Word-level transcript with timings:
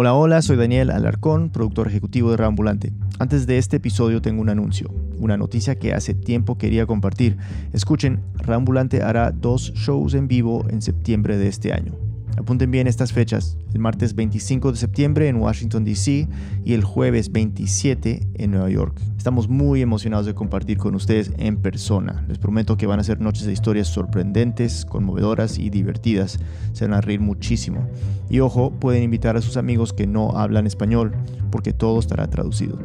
Hola, 0.00 0.14
hola, 0.14 0.42
soy 0.42 0.56
Daniel 0.56 0.92
Alarcón, 0.92 1.50
productor 1.50 1.88
ejecutivo 1.88 2.30
de 2.30 2.36
Rambulante. 2.36 2.92
Antes 3.18 3.48
de 3.48 3.58
este 3.58 3.78
episodio 3.78 4.22
tengo 4.22 4.40
un 4.40 4.48
anuncio, 4.48 4.88
una 5.18 5.36
noticia 5.36 5.74
que 5.74 5.92
hace 5.92 6.14
tiempo 6.14 6.56
quería 6.56 6.86
compartir. 6.86 7.36
Escuchen, 7.72 8.20
Rambulante 8.34 9.02
hará 9.02 9.32
dos 9.32 9.72
shows 9.74 10.14
en 10.14 10.28
vivo 10.28 10.64
en 10.70 10.82
septiembre 10.82 11.36
de 11.36 11.48
este 11.48 11.72
año. 11.72 12.07
Apunten 12.38 12.70
bien 12.70 12.86
estas 12.86 13.12
fechas, 13.12 13.58
el 13.74 13.80
martes 13.80 14.14
25 14.14 14.70
de 14.70 14.78
septiembre 14.78 15.26
en 15.26 15.36
Washington, 15.36 15.84
D.C. 15.84 16.28
y 16.64 16.72
el 16.72 16.84
jueves 16.84 17.32
27 17.32 18.28
en 18.34 18.50
Nueva 18.52 18.70
York. 18.70 18.96
Estamos 19.16 19.48
muy 19.48 19.82
emocionados 19.82 20.24
de 20.24 20.34
compartir 20.34 20.78
con 20.78 20.94
ustedes 20.94 21.32
en 21.38 21.56
persona. 21.56 22.24
Les 22.28 22.38
prometo 22.38 22.76
que 22.76 22.86
van 22.86 23.00
a 23.00 23.04
ser 23.04 23.20
noches 23.20 23.44
de 23.44 23.52
historias 23.52 23.88
sorprendentes, 23.88 24.84
conmovedoras 24.84 25.58
y 25.58 25.68
divertidas. 25.68 26.38
Se 26.74 26.84
van 26.84 26.94
a 26.94 27.00
reír 27.00 27.18
muchísimo. 27.18 27.88
Y 28.30 28.38
ojo, 28.38 28.70
pueden 28.70 29.02
invitar 29.02 29.36
a 29.36 29.42
sus 29.42 29.56
amigos 29.56 29.92
que 29.92 30.06
no 30.06 30.38
hablan 30.38 30.68
español, 30.68 31.16
porque 31.50 31.72
todo 31.72 31.98
estará 31.98 32.28
traducido. 32.28 32.78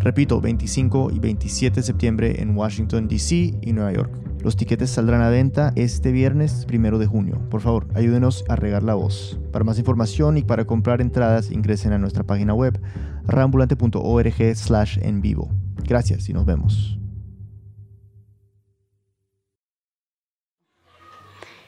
Repito, 0.00 0.40
25 0.40 1.12
y 1.12 1.20
27 1.20 1.76
de 1.76 1.86
septiembre 1.86 2.42
en 2.42 2.56
Washington, 2.56 3.06
D.C. 3.06 3.54
y 3.62 3.72
Nueva 3.72 3.92
York. 3.92 4.27
Los 4.42 4.56
tiquetes 4.56 4.90
saldrán 4.90 5.20
a 5.20 5.30
venta 5.30 5.72
este 5.74 6.12
viernes 6.12 6.64
primero 6.66 6.98
de 6.98 7.06
junio. 7.06 7.40
Por 7.50 7.60
favor, 7.60 7.88
ayúdenos 7.94 8.44
a 8.48 8.56
regar 8.56 8.82
la 8.84 8.94
voz. 8.94 9.38
Para 9.52 9.64
más 9.64 9.78
información 9.78 10.38
y 10.38 10.42
para 10.42 10.64
comprar 10.64 11.00
entradas, 11.00 11.50
ingresen 11.50 11.92
a 11.92 11.98
nuestra 11.98 12.22
página 12.22 12.54
web 12.54 12.80
rambulante.org 13.26 14.56
slash 14.56 14.98
en 15.02 15.20
vivo. 15.20 15.50
Gracias 15.84 16.28
y 16.28 16.32
nos 16.32 16.46
vemos. 16.46 16.98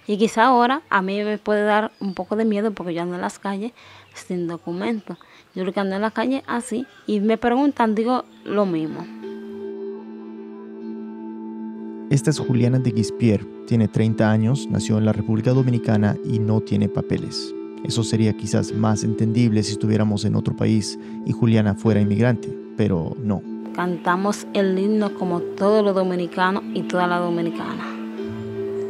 Y 0.07 0.19
quizá 0.19 0.47
ahora 0.47 0.83
a 0.91 1.03
mí 1.03 1.23
me 1.23 1.39
puede 1.39 1.63
dar 1.65 1.93
un 2.01 2.15
poco 2.15 2.35
de 2.35 2.45
miedo 2.45 2.73
porque 2.73 2.95
yo 2.95 3.03
ando 3.03 3.17
en 3.17 3.21
las 3.21 3.39
calles 3.39 3.73
sin 4.15 4.49
documento. 4.49 5.17
Yo 5.55 5.63
creo 5.63 5.73
que 5.73 5.81
ando 5.81 5.97
en 5.97 6.03
la 6.03 6.11
calle 6.11 6.43
así 6.47 6.87
y 7.07 7.21
me 7.21 7.37
preguntan, 7.37 7.95
digo 7.95 8.25
lo 8.45 8.67
mismo. 8.67 9.07
Esta 12.11 12.31
es 12.31 12.41
Juliana 12.41 12.81
de 12.81 12.91
Guispier, 12.91 13.47
tiene 13.69 13.87
30 13.87 14.29
años, 14.29 14.67
nació 14.69 14.99
en 14.99 15.05
la 15.05 15.13
República 15.13 15.53
Dominicana 15.53 16.17
y 16.25 16.41
no 16.41 16.61
tiene 16.61 16.89
papeles. 16.89 17.55
Eso 17.85 18.03
sería 18.03 18.37
quizás 18.37 18.73
más 18.73 19.05
entendible 19.05 19.63
si 19.63 19.71
estuviéramos 19.71 20.25
en 20.25 20.35
otro 20.35 20.57
país 20.57 20.99
y 21.25 21.31
Juliana 21.31 21.77
fuera 21.77 22.01
inmigrante, 22.01 22.53
pero 22.77 23.17
no. 23.23 23.43
Cantamos 23.77 24.49
el 24.55 24.77
himno 24.77 25.15
como 25.15 25.39
todos 25.39 25.85
los 25.85 25.95
dominicanos 25.95 26.65
y 26.75 26.83
toda 26.83 27.07
la 27.07 27.19
dominicana, 27.19 27.85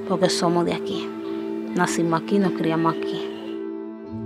porque 0.08 0.30
somos 0.30 0.64
de 0.64 0.72
aquí. 0.72 1.06
Nacimos 1.76 2.22
aquí, 2.22 2.38
nos 2.38 2.52
criamos 2.52 2.94
aquí. 2.96 3.20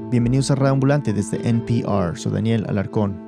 Bienvenidos 0.08 0.52
a 0.52 0.54
Radio 0.54 0.74
Ambulante 0.74 1.12
desde 1.12 1.48
NPR, 1.48 2.16
soy 2.16 2.30
Daniel 2.30 2.64
Alarcón. 2.68 3.23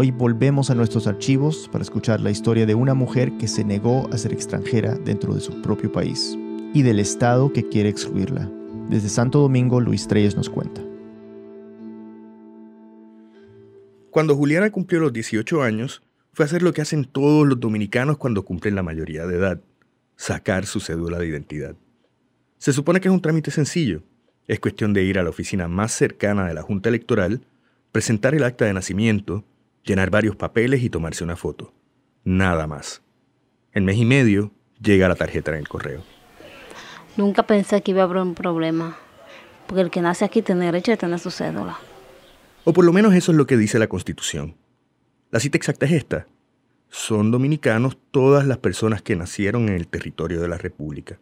Hoy 0.00 0.12
volvemos 0.12 0.70
a 0.70 0.76
nuestros 0.76 1.08
archivos 1.08 1.68
para 1.72 1.82
escuchar 1.82 2.20
la 2.20 2.30
historia 2.30 2.66
de 2.66 2.76
una 2.76 2.94
mujer 2.94 3.36
que 3.36 3.48
se 3.48 3.64
negó 3.64 4.08
a 4.12 4.16
ser 4.16 4.32
extranjera 4.32 4.94
dentro 4.94 5.34
de 5.34 5.40
su 5.40 5.60
propio 5.60 5.90
país 5.90 6.38
y 6.72 6.82
del 6.82 7.00
Estado 7.00 7.52
que 7.52 7.68
quiere 7.68 7.88
excluirla. 7.88 8.48
Desde 8.88 9.08
Santo 9.08 9.40
Domingo, 9.40 9.80
Luis 9.80 10.06
Treyes 10.06 10.36
nos 10.36 10.50
cuenta. 10.50 10.80
Cuando 14.12 14.36
Juliana 14.36 14.70
cumplió 14.70 15.00
los 15.00 15.12
18 15.12 15.64
años, 15.64 16.00
fue 16.32 16.44
a 16.44 16.46
hacer 16.46 16.62
lo 16.62 16.72
que 16.72 16.82
hacen 16.82 17.04
todos 17.04 17.44
los 17.44 17.58
dominicanos 17.58 18.18
cuando 18.18 18.44
cumplen 18.44 18.76
la 18.76 18.84
mayoría 18.84 19.26
de 19.26 19.34
edad, 19.34 19.60
sacar 20.14 20.66
su 20.66 20.78
cédula 20.78 21.18
de 21.18 21.26
identidad. 21.26 21.74
Se 22.58 22.72
supone 22.72 23.00
que 23.00 23.08
es 23.08 23.12
un 23.12 23.20
trámite 23.20 23.50
sencillo. 23.50 24.04
Es 24.46 24.60
cuestión 24.60 24.92
de 24.92 25.02
ir 25.02 25.18
a 25.18 25.24
la 25.24 25.30
oficina 25.30 25.66
más 25.66 25.90
cercana 25.90 26.46
de 26.46 26.54
la 26.54 26.62
Junta 26.62 26.88
Electoral, 26.88 27.40
presentar 27.90 28.36
el 28.36 28.44
acta 28.44 28.64
de 28.64 28.74
nacimiento, 28.74 29.42
llenar 29.84 30.10
varios 30.10 30.36
papeles 30.36 30.82
y 30.82 30.90
tomarse 30.90 31.24
una 31.24 31.36
foto. 31.36 31.72
Nada 32.24 32.66
más. 32.66 33.02
En 33.72 33.84
mes 33.84 33.96
y 33.96 34.04
medio 34.04 34.52
llega 34.80 35.08
la 35.08 35.14
tarjeta 35.14 35.50
en 35.52 35.58
el 35.58 35.68
correo. 35.68 36.02
Nunca 37.16 37.42
pensé 37.42 37.82
que 37.82 37.90
iba 37.90 38.02
a 38.02 38.04
haber 38.04 38.18
un 38.18 38.34
problema, 38.34 38.96
porque 39.66 39.80
el 39.80 39.90
que 39.90 40.00
nace 40.00 40.24
aquí 40.24 40.42
tiene 40.42 40.66
derecho 40.66 40.92
de 40.92 40.96
tener 40.96 41.18
su 41.18 41.30
cédula. 41.30 41.78
O 42.64 42.72
por 42.72 42.84
lo 42.84 42.92
menos 42.92 43.14
eso 43.14 43.32
es 43.32 43.38
lo 43.38 43.46
que 43.46 43.56
dice 43.56 43.78
la 43.78 43.88
Constitución. 43.88 44.56
La 45.30 45.40
cita 45.40 45.56
exacta 45.56 45.86
es 45.86 45.92
esta. 45.92 46.26
Son 46.90 47.30
dominicanos 47.30 47.98
todas 48.10 48.46
las 48.46 48.58
personas 48.58 49.02
que 49.02 49.16
nacieron 49.16 49.68
en 49.68 49.74
el 49.74 49.88
territorio 49.88 50.40
de 50.40 50.48
la 50.48 50.58
República. 50.58 51.18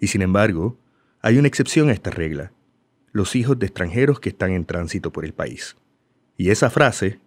Y 0.00 0.08
sin 0.08 0.22
embargo, 0.22 0.78
hay 1.20 1.38
una 1.38 1.48
excepción 1.48 1.88
a 1.88 1.92
esta 1.92 2.10
regla. 2.10 2.52
Los 3.12 3.36
hijos 3.36 3.58
de 3.58 3.66
extranjeros 3.66 4.20
que 4.20 4.28
están 4.28 4.52
en 4.52 4.64
tránsito 4.64 5.12
por 5.12 5.24
el 5.24 5.34
país. 5.34 5.76
Y 6.36 6.50
esa 6.50 6.70
frase 6.70 7.20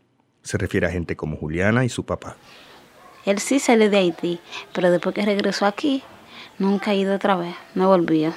se 0.43 0.57
refiere 0.57 0.87
a 0.87 0.91
gente 0.91 1.15
como 1.15 1.37
Juliana 1.37 1.85
y 1.85 1.89
su 1.89 2.05
papá. 2.05 2.37
Él 3.25 3.39
sí 3.39 3.59
salió 3.59 3.89
de 3.89 3.97
Haití, 3.97 4.39
pero 4.73 4.89
después 4.89 5.13
que 5.13 5.25
regresó 5.25 5.65
aquí, 5.65 6.03
nunca 6.57 6.91
ha 6.91 6.95
ido 6.95 7.15
otra 7.15 7.35
vez, 7.35 7.55
no 7.75 7.87
volvió. 7.87 8.33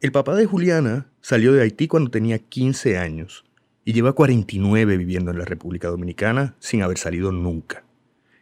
El 0.00 0.10
papá 0.10 0.34
de 0.34 0.46
Juliana 0.46 1.06
salió 1.20 1.52
de 1.52 1.62
Haití 1.62 1.86
cuando 1.86 2.10
tenía 2.10 2.38
15 2.38 2.98
años 2.98 3.44
y 3.84 3.92
lleva 3.92 4.14
49 4.14 4.96
viviendo 4.96 5.30
en 5.30 5.38
la 5.38 5.44
República 5.44 5.88
Dominicana 5.88 6.54
sin 6.58 6.82
haber 6.82 6.98
salido 6.98 7.30
nunca. 7.30 7.84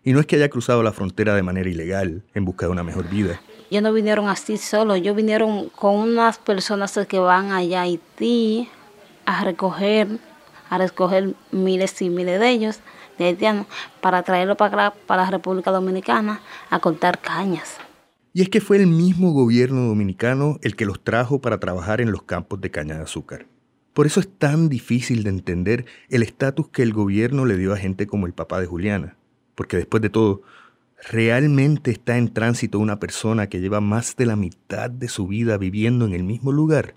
Y 0.02 0.12
no 0.12 0.20
es 0.20 0.26
que 0.26 0.36
haya 0.36 0.48
cruzado 0.48 0.82
la 0.82 0.92
frontera 0.92 1.34
de 1.34 1.42
manera 1.42 1.68
ilegal 1.68 2.22
en 2.34 2.44
busca 2.44 2.66
de 2.66 2.72
una 2.72 2.82
mejor 2.82 3.08
vida. 3.10 3.40
Ellos 3.70 3.82
no 3.82 3.92
vinieron 3.92 4.28
así 4.28 4.56
solo, 4.56 4.94
ellos 4.94 5.14
vinieron 5.14 5.68
con 5.68 5.96
unas 5.96 6.38
personas 6.38 6.98
que 7.06 7.18
van 7.18 7.52
allá 7.52 7.80
a 7.80 7.82
Haití 7.82 8.68
a 9.26 9.44
recoger 9.44 10.08
a 10.70 10.78
recoger 10.78 11.34
miles 11.52 12.00
y 12.00 12.08
miles 12.08 12.40
de 12.40 12.48
ellos, 12.48 12.80
de 13.18 13.26
haitianos, 13.26 13.66
para 14.00 14.22
traerlo 14.22 14.56
para 14.56 14.92
para 14.92 15.24
la 15.24 15.30
República 15.30 15.70
Dominicana, 15.70 16.40
a 16.70 16.78
cortar 16.78 17.20
cañas. 17.20 17.76
Y 18.32 18.42
es 18.42 18.48
que 18.48 18.60
fue 18.60 18.76
el 18.76 18.86
mismo 18.86 19.32
gobierno 19.32 19.82
dominicano 19.82 20.58
el 20.62 20.76
que 20.76 20.86
los 20.86 21.02
trajo 21.02 21.40
para 21.40 21.58
trabajar 21.58 22.00
en 22.00 22.12
los 22.12 22.22
campos 22.22 22.60
de 22.60 22.70
caña 22.70 22.96
de 22.96 23.02
azúcar. 23.02 23.46
Por 23.92 24.06
eso 24.06 24.20
es 24.20 24.28
tan 24.38 24.68
difícil 24.68 25.24
de 25.24 25.30
entender 25.30 25.84
el 26.08 26.22
estatus 26.22 26.68
que 26.68 26.82
el 26.82 26.92
gobierno 26.92 27.44
le 27.44 27.56
dio 27.56 27.72
a 27.72 27.76
gente 27.76 28.06
como 28.06 28.26
el 28.26 28.32
papá 28.32 28.60
de 28.60 28.66
Juliana. 28.66 29.16
Porque 29.56 29.76
después 29.76 30.00
de 30.00 30.10
todo, 30.10 30.42
¿realmente 31.10 31.90
está 31.90 32.16
en 32.16 32.32
tránsito 32.32 32.78
una 32.78 33.00
persona 33.00 33.48
que 33.48 33.60
lleva 33.60 33.80
más 33.80 34.14
de 34.14 34.26
la 34.26 34.36
mitad 34.36 34.90
de 34.90 35.08
su 35.08 35.26
vida 35.26 35.58
viviendo 35.58 36.06
en 36.06 36.14
el 36.14 36.22
mismo 36.22 36.52
lugar? 36.52 36.94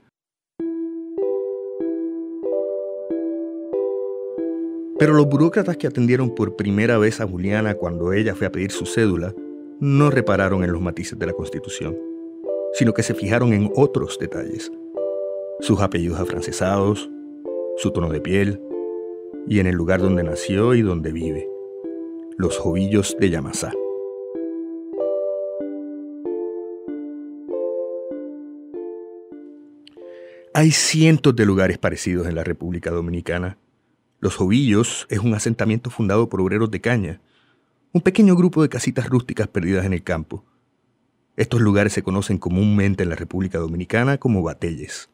Pero 5.03 5.15
los 5.15 5.25
burócratas 5.25 5.75
que 5.75 5.87
atendieron 5.87 6.33
por 6.33 6.55
primera 6.55 6.97
vez 6.97 7.19
a 7.19 7.27
Juliana 7.27 7.73
cuando 7.73 8.13
ella 8.13 8.35
fue 8.35 8.47
a 8.47 8.51
pedir 8.53 8.71
su 8.71 8.85
cédula 8.85 9.35
no 9.81 10.09
repararon 10.09 10.63
en 10.63 10.71
los 10.71 10.81
matices 10.81 11.19
de 11.19 11.25
la 11.25 11.33
Constitución, 11.33 11.97
sino 12.71 12.93
que 12.93 13.03
se 13.03 13.13
fijaron 13.13 13.51
en 13.51 13.69
otros 13.75 14.17
detalles. 14.17 14.71
Sus 15.59 15.81
apellidos 15.81 16.21
afrancesados, 16.21 17.11
su 17.75 17.91
tono 17.91 18.07
de 18.07 18.21
piel 18.21 18.61
y 19.45 19.59
en 19.59 19.67
el 19.67 19.75
lugar 19.75 20.01
donde 20.01 20.23
nació 20.23 20.73
y 20.73 20.81
donde 20.81 21.11
vive, 21.11 21.49
los 22.37 22.57
jovillos 22.57 23.17
de 23.19 23.29
Yamasá. 23.29 23.73
Hay 30.53 30.71
cientos 30.71 31.35
de 31.35 31.45
lugares 31.45 31.77
parecidos 31.77 32.25
en 32.25 32.35
la 32.35 32.45
República 32.45 32.89
Dominicana 32.89 33.57
los 34.23 34.37
Jovillos 34.37 35.05
es 35.09 35.19
un 35.19 35.33
asentamiento 35.33 35.89
fundado 35.89 36.29
por 36.29 36.39
obreros 36.39 36.71
de 36.71 36.79
caña, 36.79 37.19
un 37.91 37.99
pequeño 37.99 38.37
grupo 38.37 38.61
de 38.61 38.69
casitas 38.69 39.09
rústicas 39.09 39.49
perdidas 39.49 39.85
en 39.85 39.91
el 39.91 40.01
campo. 40.01 40.45
Estos 41.35 41.59
lugares 41.59 41.91
se 41.91 42.03
conocen 42.03 42.37
comúnmente 42.37 43.03
en 43.03 43.09
la 43.09 43.17
República 43.17 43.57
Dominicana 43.57 44.17
como 44.17 44.41
batelles. 44.41 45.09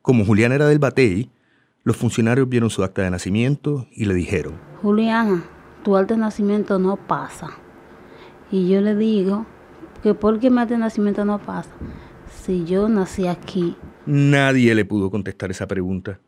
Como 0.00 0.24
Julián 0.24 0.50
era 0.52 0.66
del 0.66 0.78
batey, 0.78 1.30
los 1.84 1.98
funcionarios 1.98 2.48
vieron 2.48 2.70
su 2.70 2.82
acta 2.82 3.02
de 3.02 3.10
nacimiento 3.10 3.86
y 3.92 4.06
le 4.06 4.14
dijeron, 4.14 4.54
Juliana, 4.80 5.44
tu 5.84 5.94
acta 5.94 6.14
de 6.14 6.20
nacimiento 6.20 6.78
no 6.78 6.96
pasa. 6.96 7.50
Y 8.50 8.66
yo 8.66 8.80
le 8.80 8.96
digo 8.96 9.44
que 10.02 10.14
por 10.14 10.40
qué 10.40 10.48
mi 10.48 10.58
acta 10.58 10.72
de 10.72 10.80
nacimiento 10.80 11.26
no 11.26 11.38
pasa 11.38 11.70
si 12.42 12.64
yo 12.64 12.88
nací 12.88 13.26
aquí. 13.26 13.76
Nadie 14.06 14.74
le 14.74 14.86
pudo 14.86 15.10
contestar 15.10 15.50
esa 15.50 15.66
pregunta 15.66 16.18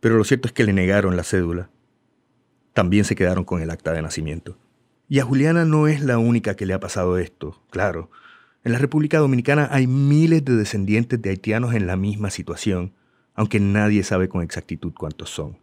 pero 0.00 0.16
lo 0.16 0.24
cierto 0.24 0.48
es 0.48 0.52
que 0.52 0.64
le 0.64 0.72
negaron 0.72 1.16
la 1.16 1.24
cédula. 1.24 1.70
También 2.72 3.04
se 3.04 3.16
quedaron 3.16 3.44
con 3.44 3.60
el 3.60 3.70
acta 3.70 3.92
de 3.92 4.02
nacimiento. 4.02 4.56
Y 5.08 5.20
a 5.20 5.24
Juliana 5.24 5.64
no 5.64 5.88
es 5.88 6.02
la 6.02 6.18
única 6.18 6.54
que 6.54 6.66
le 6.66 6.74
ha 6.74 6.80
pasado 6.80 7.18
esto, 7.18 7.62
claro. 7.70 8.10
En 8.62 8.72
la 8.72 8.78
República 8.78 9.18
Dominicana 9.18 9.68
hay 9.70 9.86
miles 9.86 10.44
de 10.44 10.56
descendientes 10.56 11.20
de 11.20 11.30
haitianos 11.30 11.74
en 11.74 11.86
la 11.86 11.96
misma 11.96 12.30
situación, 12.30 12.92
aunque 13.34 13.60
nadie 13.60 14.02
sabe 14.02 14.28
con 14.28 14.42
exactitud 14.42 14.92
cuántos 14.92 15.30
son. 15.30 15.58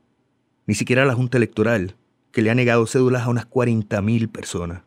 Ni 0.65 0.73
siquiera 0.73 1.05
la 1.05 1.13
Junta 1.13 1.37
Electoral, 1.37 1.95
que 2.31 2.41
le 2.41 2.49
ha 2.49 2.55
negado 2.55 2.87
cédulas 2.87 3.23
a 3.23 3.29
unas 3.29 3.49
40.000 3.49 4.31
personas. 4.31 4.81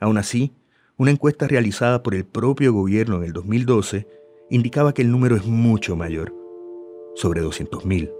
Aún 0.00 0.18
así, 0.18 0.52
una 0.96 1.10
encuesta 1.10 1.46
realizada 1.46 2.02
por 2.02 2.14
el 2.14 2.24
propio 2.24 2.72
gobierno 2.72 3.16
en 3.16 3.24
el 3.24 3.32
2012 3.32 4.06
indicaba 4.50 4.94
que 4.94 5.02
el 5.02 5.10
número 5.10 5.36
es 5.36 5.44
mucho 5.44 5.94
mayor, 5.94 6.34
sobre 7.14 7.42
200.000. 7.42 8.15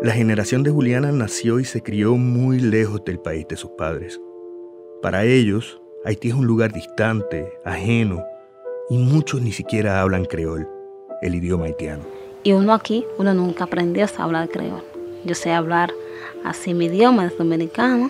La 0.00 0.12
generación 0.12 0.62
de 0.62 0.70
Juliana 0.70 1.10
nació 1.10 1.58
y 1.58 1.64
se 1.64 1.82
crió 1.82 2.16
muy 2.16 2.60
lejos 2.60 3.04
del 3.04 3.18
país 3.18 3.48
de 3.48 3.56
sus 3.56 3.72
padres. 3.72 4.20
Para 5.02 5.24
ellos, 5.24 5.82
Haití 6.04 6.28
es 6.28 6.34
un 6.34 6.46
lugar 6.46 6.72
distante, 6.72 7.52
ajeno, 7.64 8.22
y 8.90 8.96
muchos 8.96 9.42
ni 9.42 9.50
siquiera 9.50 10.00
hablan 10.00 10.24
creol, 10.24 10.68
el 11.20 11.34
idioma 11.34 11.64
haitiano. 11.64 12.04
Y 12.44 12.52
uno 12.52 12.74
aquí, 12.74 13.04
uno 13.18 13.34
nunca 13.34 13.64
aprendió 13.64 14.04
a 14.04 14.22
hablar 14.22 14.48
creol. 14.50 14.84
Yo 15.24 15.34
sé 15.34 15.50
hablar 15.50 15.90
así 16.44 16.74
mi 16.74 16.84
idioma, 16.84 17.26
es 17.26 17.36
dominicano. 17.36 18.08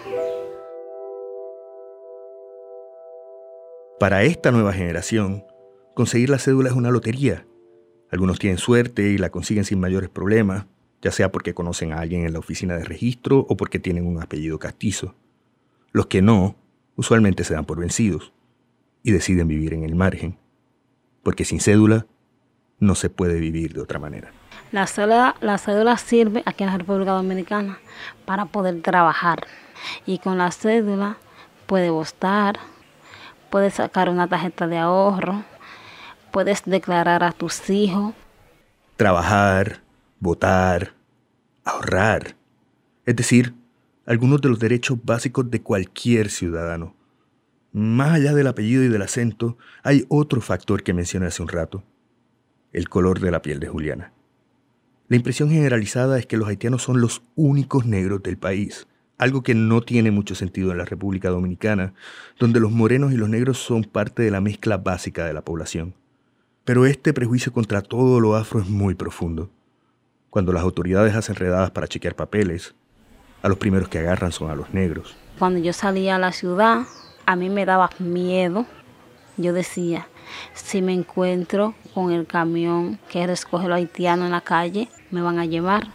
Para 3.98 4.24
esta 4.24 4.50
nueva 4.50 4.74
generación, 4.74 5.42
conseguir 5.94 6.28
la 6.28 6.38
cédula 6.38 6.68
es 6.68 6.76
una 6.76 6.90
lotería. 6.90 7.46
Algunos 8.10 8.38
tienen 8.38 8.58
suerte 8.58 9.04
y 9.04 9.16
la 9.16 9.30
consiguen 9.30 9.64
sin 9.64 9.80
mayores 9.80 10.10
problemas, 10.10 10.66
ya 11.02 11.12
sea 11.12 11.30
porque 11.30 11.54
conocen 11.54 11.92
a 11.92 12.00
alguien 12.00 12.24
en 12.24 12.32
la 12.32 12.38
oficina 12.38 12.76
de 12.76 12.84
registro 12.84 13.46
o 13.48 13.56
porque 13.56 13.78
tienen 13.78 14.06
un 14.06 14.22
apellido 14.22 14.58
castizo. 14.58 15.14
Los 15.92 16.06
que 16.06 16.22
no, 16.22 16.56
usualmente 16.96 17.44
se 17.44 17.54
dan 17.54 17.64
por 17.64 17.78
vencidos 17.78 18.32
y 19.02 19.12
deciden 19.12 19.48
vivir 19.48 19.74
en 19.74 19.84
el 19.84 19.94
margen, 19.94 20.36
porque 21.22 21.44
sin 21.44 21.60
cédula 21.60 22.06
no 22.80 22.94
se 22.94 23.10
puede 23.10 23.38
vivir 23.38 23.72
de 23.72 23.80
otra 23.80 23.98
manera. 23.98 24.32
La 24.72 24.86
cédula, 24.86 25.36
la 25.40 25.56
cédula 25.58 25.96
sirve 25.96 26.42
aquí 26.44 26.64
en 26.64 26.70
la 26.70 26.78
República 26.78 27.12
Dominicana 27.12 27.78
para 28.26 28.46
poder 28.46 28.82
trabajar 28.82 29.46
y 30.04 30.18
con 30.18 30.38
la 30.38 30.50
cédula 30.50 31.16
puede 31.66 31.90
votar, 31.90 32.58
puedes 33.50 33.74
sacar 33.74 34.08
una 34.10 34.26
tarjeta 34.26 34.66
de 34.66 34.78
ahorro, 34.78 35.44
puedes 36.32 36.62
declarar 36.64 37.24
a 37.24 37.32
tus 37.32 37.70
hijos. 37.70 38.14
Trabajar, 38.96 39.80
votar, 40.20 40.94
ahorrar. 41.64 42.36
Es 43.06 43.16
decir, 43.16 43.54
algunos 44.06 44.40
de 44.40 44.48
los 44.48 44.58
derechos 44.58 44.98
básicos 45.02 45.50
de 45.50 45.60
cualquier 45.62 46.30
ciudadano. 46.30 46.94
Más 47.72 48.14
allá 48.14 48.34
del 48.34 48.46
apellido 48.46 48.82
y 48.82 48.88
del 48.88 49.02
acento, 49.02 49.58
hay 49.82 50.06
otro 50.08 50.40
factor 50.40 50.82
que 50.82 50.94
mencioné 50.94 51.26
hace 51.26 51.42
un 51.42 51.48
rato, 51.48 51.84
el 52.72 52.88
color 52.88 53.20
de 53.20 53.30
la 53.30 53.42
piel 53.42 53.60
de 53.60 53.68
Juliana. 53.68 54.12
La 55.08 55.16
impresión 55.16 55.50
generalizada 55.50 56.18
es 56.18 56.26
que 56.26 56.36
los 56.36 56.48
haitianos 56.48 56.82
son 56.82 57.00
los 57.00 57.22
únicos 57.34 57.86
negros 57.86 58.22
del 58.22 58.38
país, 58.38 58.86
algo 59.18 59.42
que 59.42 59.54
no 59.54 59.82
tiene 59.82 60.10
mucho 60.10 60.34
sentido 60.34 60.70
en 60.72 60.78
la 60.78 60.84
República 60.84 61.28
Dominicana, 61.28 61.92
donde 62.38 62.60
los 62.60 62.72
morenos 62.72 63.12
y 63.12 63.16
los 63.16 63.28
negros 63.28 63.58
son 63.58 63.84
parte 63.84 64.22
de 64.22 64.30
la 64.30 64.40
mezcla 64.40 64.76
básica 64.78 65.26
de 65.26 65.32
la 65.34 65.42
población. 65.42 65.94
Pero 66.64 66.86
este 66.86 67.12
prejuicio 67.12 67.52
contra 67.52 67.82
todo 67.82 68.20
lo 68.20 68.36
afro 68.36 68.60
es 68.60 68.68
muy 68.68 68.94
profundo. 68.94 69.50
Cuando 70.38 70.52
las 70.52 70.62
autoridades 70.62 71.16
hacen 71.16 71.34
redadas 71.34 71.72
para 71.72 71.88
chequear 71.88 72.14
papeles, 72.14 72.76
a 73.42 73.48
los 73.48 73.58
primeros 73.58 73.88
que 73.88 73.98
agarran 73.98 74.30
son 74.30 74.52
a 74.52 74.54
los 74.54 74.72
negros. 74.72 75.16
Cuando 75.36 75.58
yo 75.58 75.72
salía 75.72 76.14
a 76.14 76.20
la 76.20 76.30
ciudad, 76.30 76.82
a 77.26 77.34
mí 77.34 77.50
me 77.50 77.66
daba 77.66 77.90
miedo. 77.98 78.64
Yo 79.36 79.52
decía, 79.52 80.06
si 80.54 80.80
me 80.80 80.94
encuentro 80.94 81.74
con 81.92 82.12
el 82.12 82.24
camión 82.24 83.00
que 83.10 83.26
recoge 83.26 83.66
los 83.66 83.78
haitianos 83.78 84.26
en 84.26 84.30
la 84.30 84.40
calle, 84.40 84.88
me 85.10 85.22
van 85.22 85.40
a 85.40 85.44
llevar. 85.44 85.88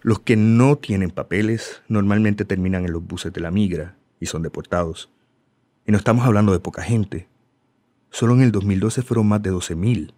Los 0.00 0.20
que 0.20 0.36
no 0.36 0.76
tienen 0.76 1.10
papeles 1.10 1.82
normalmente 1.88 2.46
terminan 2.46 2.86
en 2.86 2.92
los 2.94 3.06
buses 3.06 3.34
de 3.34 3.42
la 3.42 3.50
migra 3.50 3.96
y 4.18 4.24
son 4.24 4.42
deportados. 4.42 5.10
Y 5.86 5.92
no 5.92 5.98
estamos 5.98 6.24
hablando 6.24 6.52
de 6.52 6.60
poca 6.60 6.80
gente. 6.80 7.28
Solo 8.08 8.32
en 8.32 8.40
el 8.40 8.50
2012 8.50 9.02
fueron 9.02 9.28
más 9.28 9.42
de 9.42 9.52
12.000. 9.52 10.14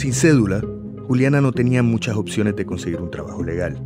Sin 0.00 0.14
cédula, 0.14 0.62
Juliana 1.08 1.42
no 1.42 1.52
tenía 1.52 1.82
muchas 1.82 2.16
opciones 2.16 2.56
de 2.56 2.64
conseguir 2.64 3.02
un 3.02 3.10
trabajo 3.10 3.42
legal, 3.42 3.78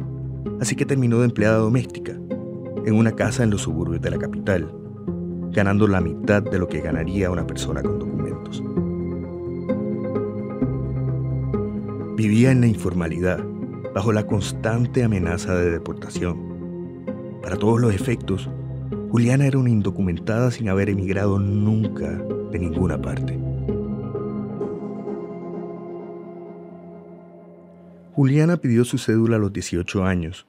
así 0.61 0.77
que 0.77 0.87
terminó 0.87 1.19
de 1.19 1.25
empleada 1.25 1.57
doméstica, 1.57 2.13
en 2.87 2.95
una 2.95 3.17
casa 3.17 3.43
en 3.43 3.51
los 3.51 3.63
suburbios 3.63 4.01
de 4.01 4.13
la 4.13 4.19
capital, 4.19 4.73
ganando 5.51 5.89
la 5.89 6.01
mitad 6.01 6.41
de 6.41 6.57
lo 6.61 6.69
que 6.69 6.83
ganaría 6.83 7.33
una 7.33 7.45
persona 7.45 7.83
con 7.83 7.99
documentos. 7.99 8.63
Vivía 12.17 12.53
en 12.53 12.61
la 12.61 12.69
informalidad, 12.69 13.45
bajo 13.93 14.13
la 14.13 14.25
constante 14.25 15.03
amenaza 15.03 15.57
de 15.57 15.73
deportación. 15.73 17.41
Para 17.43 17.57
todos 17.57 17.81
los 17.81 17.93
efectos, 17.93 18.49
Juliana 19.11 19.49
era 19.49 19.59
una 19.59 19.71
indocumentada 19.71 20.53
sin 20.53 20.69
haber 20.69 20.91
emigrado 20.91 21.41
nunca 21.41 22.09
de 22.53 22.59
ninguna 22.61 23.03
parte. 23.03 23.37
Juliana 28.15 28.59
pidió 28.59 28.85
su 28.85 28.97
cédula 28.99 29.35
a 29.35 29.39
los 29.41 29.53
18 29.53 30.05
años, 30.05 30.47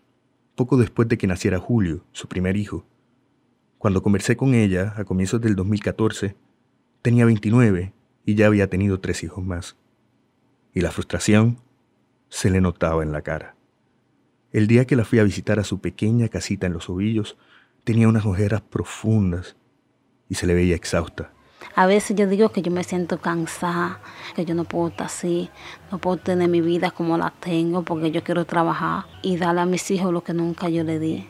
poco 0.54 0.78
después 0.78 1.08
de 1.08 1.18
que 1.18 1.26
naciera 1.26 1.58
Julio, 1.58 2.06
su 2.12 2.28
primer 2.28 2.58
hijo. 2.58 2.86
Cuando 3.80 4.04
conversé 4.04 4.38
con 4.38 4.54
ella, 4.54 4.94
a 4.98 5.04
comienzos 5.04 5.42
del 5.42 5.56
2014, 5.56 6.36
tenía 7.02 7.26
29 7.26 7.92
y 8.24 8.36
ya 8.36 8.46
había 8.46 8.70
tenido 8.70 9.00
tres 9.00 9.24
hijos 9.24 9.44
más. 9.44 9.78
Y 10.76 10.82
la 10.82 10.92
frustración 10.92 11.58
se 12.30 12.52
le 12.52 12.62
notaba 12.62 13.02
en 13.02 13.12
la 13.12 13.24
cara. 13.24 13.56
El 14.52 14.68
día 14.68 14.86
que 14.86 14.96
la 14.96 15.04
fui 15.04 15.18
a 15.18 15.24
visitar 15.24 15.58
a 15.60 15.64
su 15.64 15.80
pequeña 15.80 16.28
casita 16.28 16.68
en 16.68 16.74
los 16.74 16.88
ovillos, 16.88 17.36
tenía 17.84 18.08
unas 18.08 18.28
ojeras 18.28 18.62
profundas 18.62 19.56
y 20.30 20.36
se 20.36 20.46
le 20.46 20.54
veía 20.54 20.76
exhausta. 20.76 21.34
A 21.78 21.88
veces 21.88 22.16
yo 22.16 22.26
digo 22.26 22.54
que 22.54 22.62
yo 22.62 22.72
me 22.72 22.86
siento 22.86 23.20
cansada, 23.20 24.00
que 24.34 24.46
yo 24.46 24.56
no 24.56 24.64
puedo 24.64 24.88
estar 24.88 25.08
así, 25.08 25.50
no 25.92 25.98
puedo 25.98 26.16
tener 26.16 26.48
mi 26.48 26.62
vida 26.62 26.90
como 26.90 27.18
la 27.18 27.32
tengo 27.32 27.84
porque 27.84 28.12
yo 28.12 28.24
quiero 28.24 28.46
trabajar 28.46 29.04
y 29.22 29.36
darle 29.36 29.60
a 29.60 29.66
mis 29.66 29.92
hijos 29.92 30.14
lo 30.14 30.24
que 30.24 30.34
nunca 30.34 30.70
yo 30.70 30.86
le 30.86 31.00
di. 31.00 31.28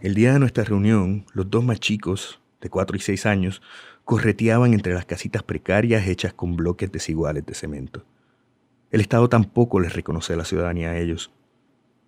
El 0.00 0.14
día 0.14 0.32
de 0.32 0.38
nuestra 0.38 0.64
reunión, 0.64 1.26
los 1.34 1.50
dos 1.50 1.62
más 1.62 1.78
chicos, 1.78 2.40
de 2.62 2.70
4 2.70 2.96
y 2.96 3.00
6 3.00 3.26
años, 3.26 3.60
correteaban 4.06 4.72
entre 4.72 4.94
las 4.94 5.04
casitas 5.04 5.42
precarias 5.42 6.08
hechas 6.08 6.32
con 6.32 6.56
bloques 6.56 6.90
desiguales 6.90 7.44
de 7.44 7.52
cemento. 7.52 8.02
El 8.90 9.02
Estado 9.02 9.28
tampoco 9.28 9.78
les 9.78 9.92
reconoce 9.92 10.36
la 10.36 10.46
ciudadanía 10.46 10.92
a 10.92 10.96
ellos. 10.96 11.30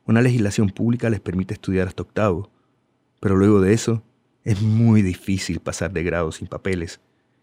Una 0.06 0.22
legislación 0.22 0.70
pública 0.70 1.10
les 1.10 1.20
permite 1.20 1.52
estudiar 1.52 1.86
hasta 1.86 2.02
octavo, 2.02 2.48
pero 3.20 3.36
luego 3.36 3.60
de 3.60 3.74
eso 3.74 4.02
es 4.42 4.62
muy 4.62 5.02
difícil 5.02 5.60
pasar 5.60 5.92
de 5.92 6.02
grado 6.02 6.32
sin 6.32 6.48
papeles 6.48 6.98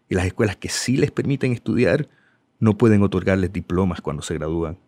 y 0.08 0.14
las 0.14 0.26
escuelas 0.26 0.56
que 0.56 0.68
sí 0.68 0.96
les 0.96 1.10
permiten 1.10 1.52
estudiar 1.52 2.08
no 2.58 2.76
pueden 2.76 3.02
otorgarles 3.02 3.52
diplomas 3.52 4.00
cuando 4.00 4.22
se 4.22 4.34
gradúan. 4.34 4.78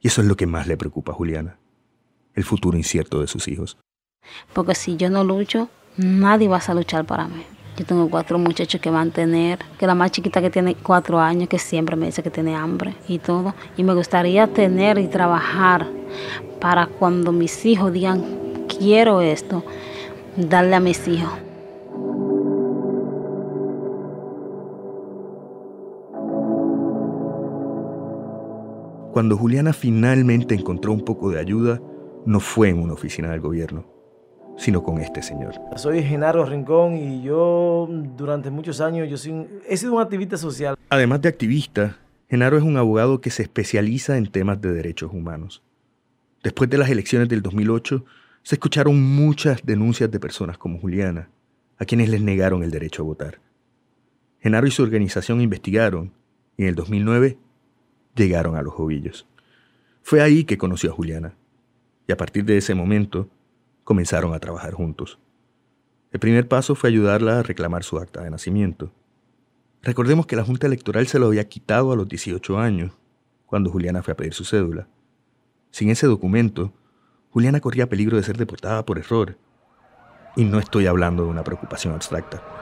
Y 0.00 0.08
eso 0.08 0.20
es 0.20 0.26
lo 0.26 0.36
que 0.36 0.46
más 0.46 0.66
le 0.66 0.76
preocupa 0.76 1.12
a 1.12 1.14
Juliana, 1.14 1.58
el 2.34 2.44
futuro 2.44 2.76
incierto 2.76 3.20
de 3.20 3.28
sus 3.28 3.46
hijos. 3.48 3.78
Porque 4.52 4.74
si 4.74 4.96
yo 4.96 5.10
no 5.10 5.24
lucho, 5.24 5.68
nadie 5.96 6.48
va 6.48 6.58
a 6.58 6.74
luchar 6.74 7.04
para 7.04 7.28
mí. 7.28 7.44
Yo 7.76 7.86
tengo 7.86 8.10
cuatro 8.10 8.38
muchachos 8.38 8.80
que 8.80 8.90
van 8.90 9.08
a 9.08 9.12
tener, 9.12 9.58
que 9.78 9.86
la 9.86 9.94
más 9.94 10.10
chiquita 10.10 10.42
que 10.42 10.50
tiene 10.50 10.74
cuatro 10.74 11.18
años, 11.18 11.48
que 11.48 11.58
siempre 11.58 11.96
me 11.96 12.06
dice 12.06 12.22
que 12.22 12.30
tiene 12.30 12.54
hambre 12.54 12.94
y 13.08 13.18
todo. 13.18 13.54
Y 13.76 13.84
me 13.84 13.94
gustaría 13.94 14.46
tener 14.46 14.98
y 14.98 15.06
trabajar 15.06 15.88
para 16.60 16.86
cuando 16.86 17.32
mis 17.32 17.64
hijos 17.64 17.92
digan, 17.92 18.66
quiero 18.68 19.22
esto, 19.22 19.64
darle 20.36 20.76
a 20.76 20.80
mis 20.80 21.08
hijos. 21.08 21.32
Cuando 29.12 29.36
Juliana 29.36 29.74
finalmente 29.74 30.54
encontró 30.54 30.90
un 30.90 31.04
poco 31.04 31.30
de 31.30 31.38
ayuda, 31.38 31.82
no 32.24 32.40
fue 32.40 32.70
en 32.70 32.78
una 32.78 32.94
oficina 32.94 33.30
del 33.30 33.40
gobierno, 33.40 33.84
sino 34.56 34.82
con 34.82 35.02
este 35.02 35.22
señor. 35.22 35.52
Soy 35.76 36.02
Genaro 36.02 36.46
Rincón 36.46 36.96
y 36.96 37.22
yo 37.22 37.86
durante 38.16 38.50
muchos 38.50 38.80
años 38.80 39.10
yo 39.10 39.32
he 39.68 39.76
sido 39.76 39.92
un 39.92 40.00
activista 40.00 40.38
social. 40.38 40.76
Además 40.88 41.20
de 41.20 41.28
activista, 41.28 41.98
Genaro 42.30 42.56
es 42.56 42.62
un 42.62 42.78
abogado 42.78 43.20
que 43.20 43.28
se 43.28 43.42
especializa 43.42 44.16
en 44.16 44.28
temas 44.28 44.62
de 44.62 44.72
derechos 44.72 45.10
humanos. 45.12 45.62
Después 46.42 46.70
de 46.70 46.78
las 46.78 46.88
elecciones 46.88 47.28
del 47.28 47.42
2008, 47.42 48.06
se 48.42 48.54
escucharon 48.54 48.98
muchas 49.14 49.60
denuncias 49.62 50.10
de 50.10 50.20
personas 50.20 50.56
como 50.56 50.80
Juliana, 50.80 51.28
a 51.76 51.84
quienes 51.84 52.08
les 52.08 52.22
negaron 52.22 52.62
el 52.62 52.70
derecho 52.70 53.02
a 53.02 53.06
votar. 53.06 53.40
Genaro 54.40 54.66
y 54.66 54.70
su 54.70 54.82
organización 54.82 55.42
investigaron 55.42 56.14
y 56.56 56.62
en 56.62 56.70
el 56.70 56.74
2009 56.76 57.36
llegaron 58.14 58.56
a 58.56 58.62
los 58.62 58.74
ovillos. 58.76 59.26
Fue 60.02 60.20
ahí 60.20 60.44
que 60.44 60.58
conoció 60.58 60.90
a 60.90 60.94
Juliana, 60.94 61.34
y 62.06 62.12
a 62.12 62.16
partir 62.16 62.44
de 62.44 62.56
ese 62.56 62.74
momento 62.74 63.28
comenzaron 63.84 64.34
a 64.34 64.40
trabajar 64.40 64.74
juntos. 64.74 65.18
El 66.10 66.20
primer 66.20 66.46
paso 66.46 66.74
fue 66.74 66.90
ayudarla 66.90 67.38
a 67.38 67.42
reclamar 67.42 67.84
su 67.84 67.98
acta 67.98 68.22
de 68.22 68.30
nacimiento. 68.30 68.92
Recordemos 69.82 70.26
que 70.26 70.36
la 70.36 70.44
Junta 70.44 70.66
Electoral 70.66 71.06
se 71.06 71.18
lo 71.18 71.26
había 71.26 71.48
quitado 71.48 71.92
a 71.92 71.96
los 71.96 72.08
18 72.08 72.58
años, 72.58 72.92
cuando 73.46 73.70
Juliana 73.70 74.02
fue 74.02 74.12
a 74.12 74.16
pedir 74.16 74.34
su 74.34 74.44
cédula. 74.44 74.88
Sin 75.70 75.90
ese 75.90 76.06
documento, 76.06 76.72
Juliana 77.30 77.60
corría 77.60 77.88
peligro 77.88 78.16
de 78.16 78.22
ser 78.22 78.36
deportada 78.36 78.84
por 78.84 78.98
error. 78.98 79.38
Y 80.36 80.44
no 80.44 80.58
estoy 80.58 80.86
hablando 80.86 81.24
de 81.24 81.30
una 81.30 81.44
preocupación 81.44 81.94
abstracta. 81.94 82.61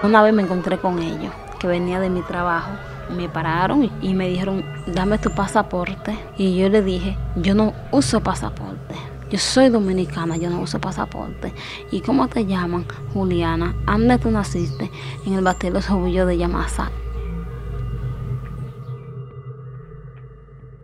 Una 0.00 0.22
vez 0.22 0.32
me 0.32 0.42
encontré 0.42 0.78
con 0.78 1.00
ellos, 1.00 1.32
que 1.58 1.66
venía 1.66 1.98
de 1.98 2.08
mi 2.08 2.22
trabajo. 2.22 2.70
Me 3.16 3.28
pararon 3.28 3.90
y 4.00 4.14
me 4.14 4.28
dijeron, 4.28 4.64
dame 4.86 5.18
tu 5.18 5.30
pasaporte. 5.30 6.16
Y 6.36 6.56
yo 6.56 6.68
le 6.68 6.82
dije, 6.82 7.16
yo 7.34 7.54
no 7.56 7.74
uso 7.90 8.20
pasaporte. 8.20 8.94
Yo 9.28 9.38
soy 9.38 9.70
dominicana, 9.70 10.36
yo 10.36 10.50
no 10.50 10.60
uso 10.60 10.80
pasaporte. 10.80 11.52
¿Y 11.90 12.00
cómo 12.00 12.28
te 12.28 12.46
llaman? 12.46 12.86
Juliana. 13.12 13.74
¿Dónde 13.86 14.18
tú 14.18 14.30
naciste? 14.30 14.88
En 15.26 15.34
el 15.34 15.42
Batero 15.42 15.74
Los 15.74 16.26
de 16.26 16.38
Yamasa. 16.38 16.92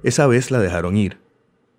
Esa 0.03 0.27
vez 0.27 0.51
la 0.51 0.59
dejaron 0.59 0.97
ir, 0.97 1.21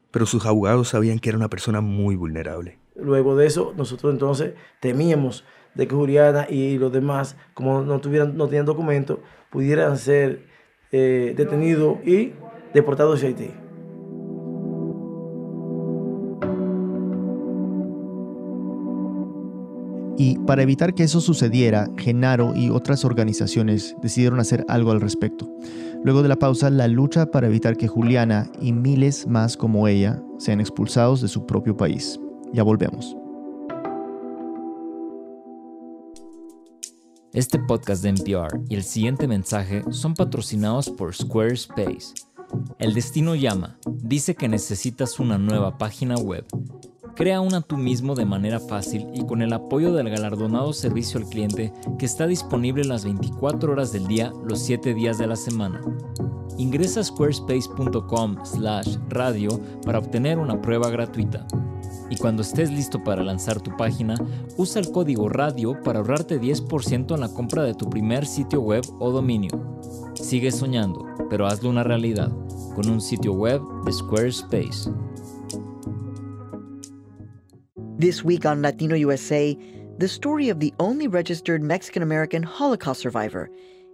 pero 0.09 0.25
sus 0.25 0.45
abogados 0.45 0.87
sabían 0.87 1.19
que 1.19 1.29
era 1.29 1.37
una 1.37 1.49
persona 1.49 1.81
muy 1.81 2.15
vulnerable. 2.15 2.79
Luego 2.95 3.35
de 3.35 3.45
eso, 3.45 3.73
nosotros 3.75 4.13
entonces 4.13 4.53
temíamos 4.79 5.43
de 5.75 5.87
que 5.87 5.95
Juliana 5.95 6.47
y 6.49 6.77
los 6.77 6.91
demás, 6.91 7.37
como 7.53 7.81
no, 7.81 7.99
tuvieran, 7.99 8.35
no 8.35 8.47
tenían 8.47 8.65
documento, 8.65 9.19
pudieran 9.49 9.97
ser 9.97 10.43
eh, 10.91 11.33
detenidos 11.37 11.97
y 12.05 12.33
deportados 12.73 13.23
a 13.23 13.27
Haití. 13.27 13.51
Y 20.17 20.37
para 20.39 20.63
evitar 20.63 20.93
que 20.93 21.03
eso 21.03 21.19
sucediera, 21.19 21.89
Genaro 21.97 22.53
y 22.55 22.69
otras 22.69 23.03
organizaciones 23.03 23.95
decidieron 24.01 24.39
hacer 24.39 24.65
algo 24.69 24.91
al 24.91 25.01
respecto. 25.01 25.49
Luego 26.03 26.23
de 26.23 26.29
la 26.29 26.37
pausa, 26.37 26.69
la 26.69 26.87
lucha 26.87 27.31
para 27.31 27.47
evitar 27.47 27.75
que 27.75 27.87
Juliana 27.87 28.49
y 28.61 28.71
miles 28.71 29.27
más 29.27 29.57
como 29.57 29.87
ella 29.87 30.21
sean 30.37 30.61
expulsados 30.61 31.21
de 31.21 31.27
su 31.27 31.45
propio 31.45 31.75
país. 31.75 32.19
Ya 32.53 32.63
volvemos. 32.63 33.17
Este 37.35 37.59
podcast 37.59 38.01
de 38.01 38.09
NPR 38.11 38.61
y 38.69 38.75
el 38.75 38.83
siguiente 38.83 39.27
mensaje 39.27 39.83
son 39.89 40.13
patrocinados 40.13 40.89
por 40.89 41.13
Squarespace. 41.13 42.13
El 42.79 42.93
destino 42.93 43.35
llama. 43.35 43.75
Dice 43.85 44.35
que 44.35 44.47
necesitas 44.47 45.19
una 45.19 45.37
nueva 45.37 45.77
página 45.77 46.15
web. 46.15 46.45
Crea 47.13 47.41
una 47.41 47.59
tú 47.59 47.75
mismo 47.75 48.15
de 48.15 48.23
manera 48.23 48.61
fácil 48.61 49.09
y 49.13 49.25
con 49.25 49.41
el 49.41 49.51
apoyo 49.51 49.93
del 49.93 50.09
galardonado 50.09 50.71
servicio 50.71 51.19
al 51.19 51.27
cliente 51.27 51.73
que 51.99 52.05
está 52.05 52.25
disponible 52.25 52.85
las 52.85 53.03
24 53.03 53.69
horas 53.69 53.91
del 53.91 54.07
día, 54.07 54.31
los 54.47 54.59
7 54.59 54.93
días 54.93 55.17
de 55.17 55.27
la 55.27 55.35
semana. 55.35 55.81
Ingresa 56.57 57.01
a 57.01 57.03
squarespace.com/radio 57.03 59.59
para 59.85 59.99
obtener 59.99 60.39
una 60.39 60.61
prueba 60.61 60.89
gratuita. 60.89 61.45
Y 62.15 62.17
cuando 62.17 62.43
estés 62.43 62.71
listo 62.71 63.03
para 63.03 63.21
lanzar 63.23 63.59
tu 63.59 63.75
página, 63.75 64.15
usa 64.55 64.79
el 64.79 64.89
código 64.89 65.27
radio 65.27 65.77
para 65.81 65.99
ahorrarte 65.99 66.39
10% 66.39 67.13
en 67.13 67.19
la 67.19 67.27
compra 67.27 67.63
de 67.63 67.73
tu 67.73 67.89
primer 67.89 68.25
sitio 68.25 68.61
web 68.61 68.85
o 68.99 69.11
dominio. 69.11 69.51
Sigue 70.13 70.49
soñando, 70.49 71.05
pero 71.29 71.45
hazlo 71.45 71.69
una 71.69 71.83
realidad 71.83 72.31
con 72.73 72.87
un 72.89 73.01
sitio 73.01 73.33
web 73.33 73.61
de 73.83 73.91
Squarespace. 73.91 74.89
This 77.99 78.23
week 78.23 78.45
on 78.45 78.61
Latino 78.61 78.95
USA, 78.95 79.53
the 79.97 80.07
story 80.07 80.49
of 80.49 80.61
the 80.61 80.73
only 80.79 81.09
registered 81.09 81.61
Mexican 81.61 82.01
American 82.01 82.43
Holocaust 82.43 83.01
survivor 83.01 83.49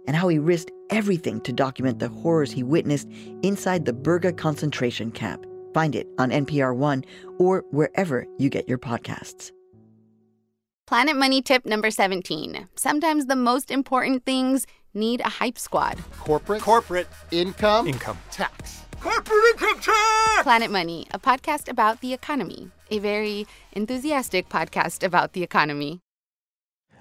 and 0.06 0.14
how 0.14 0.28
he 0.28 0.38
risked 0.38 0.70
everything 0.90 1.40
to 1.40 1.52
document 1.52 1.98
the 1.98 2.08
horrors 2.08 2.52
he 2.52 2.62
witnessed 2.62 3.08
inside 3.42 3.84
the 3.84 3.92
Berga 3.92 4.32
concentration 4.32 5.10
camp. 5.10 5.44
Find 5.74 5.94
it 5.94 6.06
on 6.18 6.30
NPR 6.30 6.76
One 6.76 7.04
or 7.38 7.64
wherever 7.70 8.26
you 8.38 8.48
get 8.48 8.68
your 8.68 8.78
podcasts. 8.78 9.50
Planet 10.86 11.16
Money 11.16 11.40
tip 11.40 11.64
number 11.64 11.90
17. 11.90 12.68
Sometimes 12.76 13.26
the 13.26 13.36
most 13.36 13.70
important 13.70 14.24
things 14.24 14.66
need 14.94 15.20
a 15.20 15.28
hype 15.28 15.58
squad. 15.58 15.96
Corporate. 16.18 16.60
Corporate. 16.60 17.08
Income. 17.30 17.88
Income. 17.88 18.18
Tax. 18.30 18.82
Corporate 19.00 19.34
income 19.52 19.80
tax! 19.80 20.42
Planet 20.44 20.70
Money, 20.70 21.08
a 21.10 21.18
podcast 21.18 21.68
about 21.68 22.00
the 22.00 22.12
economy. 22.12 22.70
A 22.90 23.00
very 23.00 23.46
enthusiastic 23.72 24.48
podcast 24.48 25.02
about 25.02 25.32
the 25.32 25.42
economy. 25.42 26.00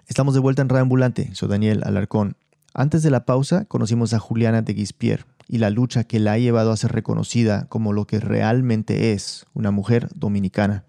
Estamos 0.07 0.33
de 0.33 0.39
vuelta 0.39 0.61
en 0.63 0.69
Reambulante. 0.69 1.29
Soy 1.35 1.47
Daniel 1.47 1.83
Alarcón. 1.83 2.35
Antes 2.73 3.03
de 3.03 3.11
la 3.11 3.25
pausa, 3.25 3.65
conocimos 3.65 4.13
a 4.13 4.19
Juliana 4.19 4.61
de 4.61 4.73
Guispier, 4.73 5.25
y 5.51 5.57
la 5.57 5.69
lucha 5.69 6.05
que 6.05 6.21
la 6.21 6.33
ha 6.33 6.37
llevado 6.37 6.71
a 6.71 6.77
ser 6.77 6.93
reconocida 6.93 7.65
como 7.67 7.91
lo 7.91 8.05
que 8.05 8.21
realmente 8.21 9.11
es, 9.11 9.45
una 9.53 9.69
mujer 9.69 10.07
dominicana. 10.15 10.85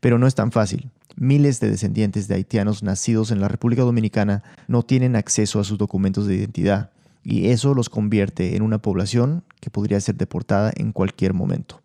Pero 0.00 0.18
no 0.18 0.26
es 0.26 0.34
tan 0.34 0.50
fácil. 0.50 0.90
Miles 1.14 1.60
de 1.60 1.70
descendientes 1.70 2.26
de 2.26 2.34
haitianos 2.34 2.82
nacidos 2.82 3.30
en 3.30 3.40
la 3.40 3.46
República 3.46 3.82
Dominicana 3.82 4.42
no 4.66 4.82
tienen 4.82 5.14
acceso 5.14 5.60
a 5.60 5.64
sus 5.64 5.78
documentos 5.78 6.26
de 6.26 6.34
identidad 6.34 6.90
y 7.22 7.50
eso 7.50 7.74
los 7.74 7.88
convierte 7.88 8.56
en 8.56 8.62
una 8.62 8.78
población 8.78 9.44
que 9.60 9.70
podría 9.70 10.00
ser 10.00 10.16
deportada 10.16 10.72
en 10.74 10.92
cualquier 10.92 11.34
momento. 11.34 11.81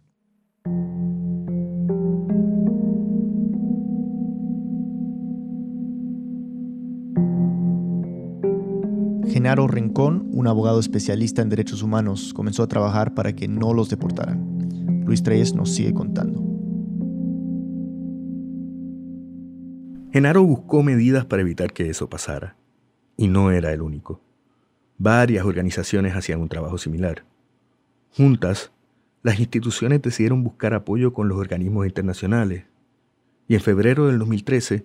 Genaro 9.37 9.67
Rincón, 9.67 10.27
un 10.31 10.47
abogado 10.47 10.79
especialista 10.79 11.43
en 11.43 11.49
derechos 11.49 11.83
humanos, 11.83 12.33
comenzó 12.33 12.63
a 12.63 12.67
trabajar 12.67 13.13
para 13.13 13.35
que 13.35 13.47
no 13.47 13.71
los 13.71 13.87
deportaran. 13.87 15.03
Luis 15.05 15.21
Treyes 15.21 15.53
nos 15.53 15.75
sigue 15.75 15.93
contando. 15.93 16.41
Genaro 20.11 20.41
buscó 20.41 20.81
medidas 20.81 21.25
para 21.25 21.43
evitar 21.43 21.71
que 21.71 21.87
eso 21.87 22.09
pasara, 22.09 22.57
y 23.15 23.27
no 23.27 23.51
era 23.51 23.71
el 23.71 23.83
único. 23.83 24.23
Varias 24.97 25.45
organizaciones 25.45 26.15
hacían 26.15 26.41
un 26.41 26.49
trabajo 26.49 26.79
similar. 26.79 27.23
Juntas, 28.15 28.71
las 29.21 29.39
instituciones 29.39 30.01
decidieron 30.01 30.43
buscar 30.43 30.73
apoyo 30.73 31.13
con 31.13 31.29
los 31.29 31.37
organismos 31.37 31.85
internacionales, 31.85 32.65
y 33.47 33.53
en 33.53 33.61
febrero 33.61 34.07
del 34.07 34.17
2013, 34.17 34.83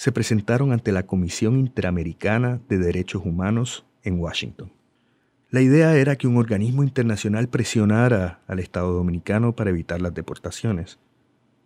se 0.00 0.12
presentaron 0.12 0.72
ante 0.72 0.92
la 0.92 1.02
Comisión 1.02 1.58
Interamericana 1.58 2.58
de 2.70 2.78
Derechos 2.78 3.20
Humanos 3.22 3.84
en 4.02 4.18
Washington. 4.18 4.72
La 5.50 5.60
idea 5.60 5.94
era 5.94 6.16
que 6.16 6.26
un 6.26 6.38
organismo 6.38 6.82
internacional 6.82 7.48
presionara 7.48 8.40
al 8.46 8.60
Estado 8.60 8.94
dominicano 8.94 9.54
para 9.54 9.68
evitar 9.68 10.00
las 10.00 10.14
deportaciones. 10.14 10.98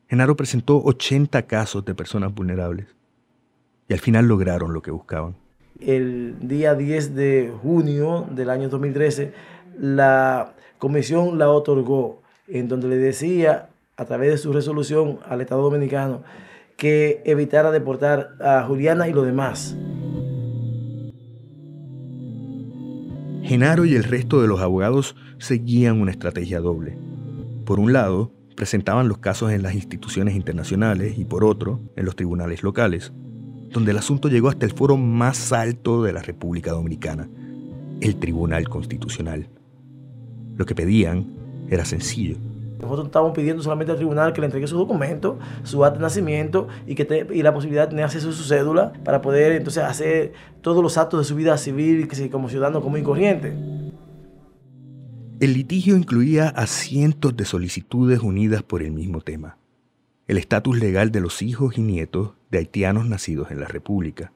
Genaro 0.09 0.35
presentó 0.35 0.83
80 0.83 1.43
casos 1.43 1.85
de 1.85 1.95
personas 1.95 2.35
vulnerables 2.35 2.89
y 3.89 3.93
al 3.93 4.01
final 4.01 4.27
lograron 4.27 4.75
lo 4.75 4.83
que 4.83 4.91
buscaban. 4.91 5.37
El 5.79 6.35
día 6.41 6.75
10 6.75 7.15
de 7.15 7.53
junio 7.63 8.27
del 8.33 8.51
año 8.51 8.69
2013, 8.69 9.33
la 9.79 10.55
comisión 10.79 11.39
la 11.39 11.51
otorgó, 11.51 12.21
en 12.49 12.67
donde 12.67 12.89
le 12.89 12.97
decía, 12.97 13.69
a 13.97 14.05
través 14.07 14.33
de 14.33 14.39
su 14.39 14.53
resolución 14.53 15.21
al 15.25 15.41
Estado 15.41 15.63
dominicano, 15.63 16.25
que 16.77 17.23
evitara 17.25 17.71
deportar 17.71 18.37
a 18.41 18.65
Juliana 18.65 19.09
y 19.09 19.13
los 19.13 19.27
demás. 19.27 19.77
Genaro 23.43 23.85
y 23.85 23.95
el 23.95 24.05
resto 24.05 24.41
de 24.41 24.49
los 24.49 24.61
abogados 24.61 25.17
seguían 25.39 26.01
una 26.01 26.11
estrategia 26.11 26.61
doble. 26.61 26.97
Por 27.67 27.79
un 27.79 27.93
lado, 27.93 28.33
presentaban 28.57 29.09
los 29.09 29.19
casos 29.19 29.53
en 29.53 29.63
las 29.63 29.75
instituciones 29.75 30.35
internacionales 30.35 31.19
y 31.19 31.25
por 31.25 31.45
otro, 31.45 31.81
en 31.97 32.07
los 32.07 32.17
tribunales 32.17 32.63
locales, 32.63 33.13
donde 33.71 33.91
el 33.91 33.99
asunto 33.99 34.29
llegó 34.29 34.49
hasta 34.49 34.65
el 34.65 34.73
foro 34.73 34.97
más 34.97 35.53
alto 35.53 36.03
de 36.03 36.13
la 36.13 36.23
República 36.23 36.71
Dominicana, 36.71 37.29
el 38.01 38.17
Tribunal 38.17 38.69
Constitucional. 38.69 39.51
Lo 40.57 40.65
que 40.65 40.75
pedían 40.75 41.37
era 41.69 41.85
sencillo 41.85 42.39
nosotros 42.85 43.07
estábamos 43.07 43.35
pidiendo 43.35 43.63
solamente 43.63 43.93
al 43.93 43.99
tribunal 43.99 44.33
que 44.33 44.41
le 44.41 44.47
entregue 44.47 44.67
su 44.67 44.77
documento, 44.77 45.39
su 45.63 45.85
acta 45.85 45.99
de 45.99 46.03
nacimiento 46.03 46.69
y, 46.87 46.95
que 46.95 47.27
y 47.33 47.43
la 47.43 47.53
posibilidad 47.53 47.85
de 47.85 47.89
tener 47.89 48.05
acceso 48.05 48.31
a 48.31 48.33
su 48.33 48.45
cédula 48.45 48.93
para 49.05 49.21
poder 49.21 49.53
entonces 49.53 49.83
hacer 49.83 50.33
todos 50.61 50.83
los 50.83 50.97
actos 50.97 51.21
de 51.21 51.25
su 51.25 51.35
vida 51.35 51.57
civil 51.59 52.09
como 52.31 52.49
ciudadano 52.49 52.81
común 52.81 53.01
y 53.01 53.03
corriente. 53.03 53.53
El 55.41 55.53
litigio 55.53 55.97
incluía 55.97 56.49
a 56.49 56.67
cientos 56.67 57.37
de 57.37 57.45
solicitudes 57.45 58.21
unidas 58.21 58.63
por 58.63 58.83
el 58.83 58.93
mismo 58.93 59.21
tema, 59.21 59.59
el 60.29 60.39
estatus 60.39 60.79
legal 60.79 61.11
de 61.11 61.21
los 61.21 61.43
hijos 61.43 61.77
y 61.77 61.83
nietos 61.83 62.33
de 62.51 62.59
haitianos 62.59 63.07
nacidos 63.07 63.51
en 63.51 63.61
la 63.61 63.67
República. 63.67 64.33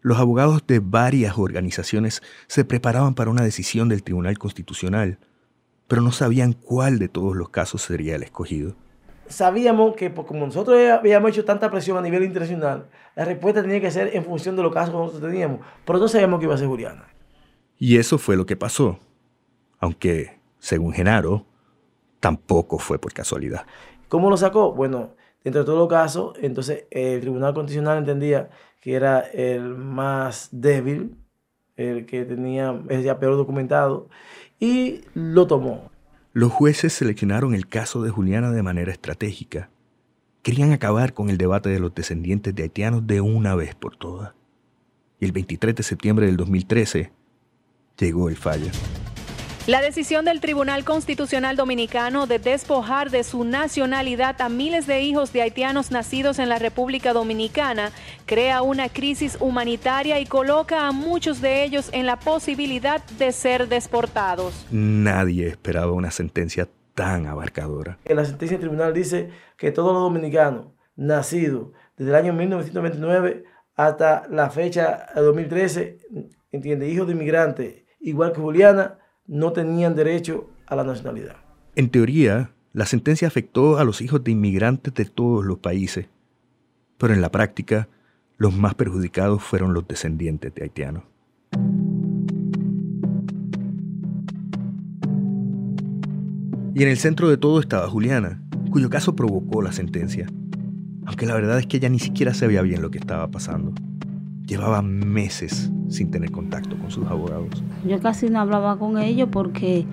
Los 0.00 0.18
abogados 0.18 0.64
de 0.66 0.80
varias 0.80 1.38
organizaciones 1.38 2.22
se 2.46 2.64
preparaban 2.64 3.14
para 3.14 3.30
una 3.30 3.42
decisión 3.42 3.88
del 3.88 4.02
Tribunal 4.02 4.38
Constitucional, 4.38 5.18
pero 5.92 6.00
no 6.00 6.10
sabían 6.10 6.54
cuál 6.54 6.98
de 6.98 7.10
todos 7.10 7.36
los 7.36 7.50
casos 7.50 7.82
sería 7.82 8.16
el 8.16 8.22
escogido. 8.22 8.74
Sabíamos 9.26 9.94
que 9.94 10.08
pues, 10.08 10.26
como 10.26 10.46
nosotros 10.46 10.78
habíamos 10.90 11.32
hecho 11.32 11.44
tanta 11.44 11.70
presión 11.70 11.98
a 11.98 12.00
nivel 12.00 12.24
internacional, 12.24 12.88
la 13.14 13.26
respuesta 13.26 13.60
tenía 13.60 13.78
que 13.78 13.90
ser 13.90 14.16
en 14.16 14.24
función 14.24 14.56
de 14.56 14.62
los 14.62 14.72
casos 14.72 14.88
que 14.88 14.96
nosotros 14.96 15.30
teníamos, 15.30 15.60
pero 15.84 15.98
no 15.98 16.08
sabíamos 16.08 16.40
que 16.40 16.46
iba 16.46 16.54
a 16.54 16.56
ser 16.56 16.66
Juliana. 16.66 17.08
Y 17.76 17.98
eso 17.98 18.16
fue 18.16 18.38
lo 18.38 18.46
que 18.46 18.56
pasó, 18.56 19.00
aunque, 19.80 20.40
según 20.58 20.94
Genaro, 20.94 21.44
tampoco 22.20 22.78
fue 22.78 22.98
por 22.98 23.12
casualidad. 23.12 23.66
¿Cómo 24.08 24.30
lo 24.30 24.38
sacó? 24.38 24.72
Bueno, 24.72 25.10
dentro 25.44 25.60
de 25.60 25.66
todo 25.66 25.76
los 25.76 25.88
casos, 25.88 26.38
entonces 26.40 26.86
el 26.90 27.20
Tribunal 27.20 27.52
Constitucional 27.52 27.98
entendía 27.98 28.48
que 28.80 28.94
era 28.94 29.20
el 29.20 29.74
más 29.74 30.48
débil, 30.52 31.18
el 31.76 32.06
que 32.06 32.24
tenía, 32.24 32.80
ya 33.02 33.18
peor 33.18 33.36
documentado, 33.36 34.08
y 34.60 35.02
lo 35.14 35.46
tomó. 35.46 35.90
Los 36.32 36.52
jueces 36.52 36.92
seleccionaron 36.92 37.54
el 37.54 37.66
caso 37.68 38.02
de 38.02 38.10
Juliana 38.10 38.50
de 38.50 38.62
manera 38.62 38.92
estratégica. 38.92 39.70
Querían 40.42 40.72
acabar 40.72 41.14
con 41.14 41.30
el 41.30 41.38
debate 41.38 41.68
de 41.68 41.78
los 41.78 41.94
descendientes 41.94 42.54
de 42.54 42.64
haitianos 42.64 43.06
de 43.06 43.20
una 43.20 43.54
vez 43.54 43.74
por 43.74 43.96
todas. 43.96 44.32
Y 45.20 45.26
el 45.26 45.32
23 45.32 45.74
de 45.74 45.82
septiembre 45.82 46.26
del 46.26 46.36
2013 46.36 47.12
llegó 47.98 48.28
el 48.28 48.36
fallo. 48.36 48.70
La 49.68 49.80
decisión 49.80 50.24
del 50.24 50.40
Tribunal 50.40 50.84
Constitucional 50.84 51.54
Dominicano 51.54 52.26
de 52.26 52.40
despojar 52.40 53.10
de 53.10 53.22
su 53.22 53.44
nacionalidad 53.44 54.40
a 54.40 54.48
miles 54.48 54.88
de 54.88 55.02
hijos 55.02 55.32
de 55.32 55.42
haitianos 55.42 55.92
nacidos 55.92 56.40
en 56.40 56.48
la 56.48 56.58
República 56.58 57.12
Dominicana 57.12 57.92
crea 58.26 58.62
una 58.62 58.88
crisis 58.88 59.36
humanitaria 59.38 60.18
y 60.18 60.26
coloca 60.26 60.88
a 60.88 60.90
muchos 60.90 61.40
de 61.40 61.62
ellos 61.62 61.90
en 61.92 62.06
la 62.06 62.18
posibilidad 62.18 63.04
de 63.04 63.30
ser 63.30 63.68
deportados. 63.68 64.66
Nadie 64.72 65.46
esperaba 65.46 65.92
una 65.92 66.10
sentencia 66.10 66.68
tan 66.94 67.26
abarcadora. 67.26 67.98
En 68.04 68.16
la 68.16 68.24
sentencia 68.24 68.58
del 68.58 68.66
tribunal 68.66 68.92
dice 68.92 69.30
que 69.56 69.70
todos 69.70 69.92
los 69.92 70.02
dominicanos 70.02 70.72
nacidos 70.96 71.68
desde 71.96 72.10
el 72.10 72.16
año 72.16 72.32
1929 72.32 73.44
hasta 73.76 74.26
la 74.28 74.50
fecha 74.50 75.06
de 75.14 75.20
2013, 75.20 75.98
entiende, 76.50 76.88
hijos 76.88 77.06
de 77.06 77.12
inmigrantes, 77.12 77.84
igual 78.00 78.32
que 78.32 78.40
Juliana, 78.40 78.98
no 79.26 79.52
tenían 79.52 79.94
derecho 79.94 80.50
a 80.66 80.76
la 80.76 80.84
nacionalidad. 80.84 81.36
En 81.76 81.90
teoría, 81.90 82.52
la 82.72 82.86
sentencia 82.86 83.28
afectó 83.28 83.78
a 83.78 83.84
los 83.84 84.00
hijos 84.00 84.24
de 84.24 84.32
inmigrantes 84.32 84.92
de 84.94 85.04
todos 85.04 85.44
los 85.44 85.58
países, 85.58 86.06
pero 86.98 87.14
en 87.14 87.20
la 87.20 87.30
práctica, 87.30 87.88
los 88.36 88.56
más 88.56 88.74
perjudicados 88.74 89.42
fueron 89.42 89.74
los 89.74 89.86
descendientes 89.86 90.54
de 90.54 90.62
haitianos. 90.62 91.04
Y 96.74 96.82
en 96.82 96.88
el 96.88 96.96
centro 96.96 97.28
de 97.28 97.36
todo 97.36 97.60
estaba 97.60 97.88
Juliana, 97.88 98.42
cuyo 98.70 98.88
caso 98.88 99.14
provocó 99.14 99.60
la 99.62 99.72
sentencia, 99.72 100.26
aunque 101.04 101.26
la 101.26 101.34
verdad 101.34 101.58
es 101.58 101.66
que 101.66 101.76
ella 101.76 101.90
ni 101.90 101.98
siquiera 101.98 102.32
sabía 102.32 102.62
bien 102.62 102.80
lo 102.80 102.90
que 102.90 102.98
estaba 102.98 103.30
pasando. 103.30 103.74
Llevaba 104.46 104.82
meses 104.82 105.70
sin 105.88 106.10
tener 106.10 106.30
contacto 106.30 106.76
con 106.76 106.90
sus 106.90 107.06
abogados. 107.06 107.62
Yo 107.86 108.00
casi 108.00 108.28
no 108.28 108.40
hablaba 108.40 108.78
con 108.78 108.98
ellos 108.98 109.28
porque 109.30 109.86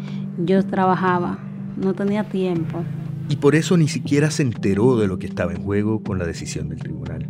yo 0.43 0.65
trabajaba, 0.65 1.39
no 1.77 1.93
tenía 1.93 2.23
tiempo. 2.23 2.83
Y 3.29 3.35
por 3.35 3.55
eso 3.55 3.77
ni 3.77 3.87
siquiera 3.87 4.31
se 4.31 4.41
enteró 4.43 4.97
de 4.97 5.07
lo 5.07 5.19
que 5.19 5.27
estaba 5.27 5.51
en 5.51 5.61
juego 5.61 6.01
con 6.01 6.17
la 6.17 6.25
decisión 6.25 6.69
del 6.69 6.79
tribunal. 6.79 7.27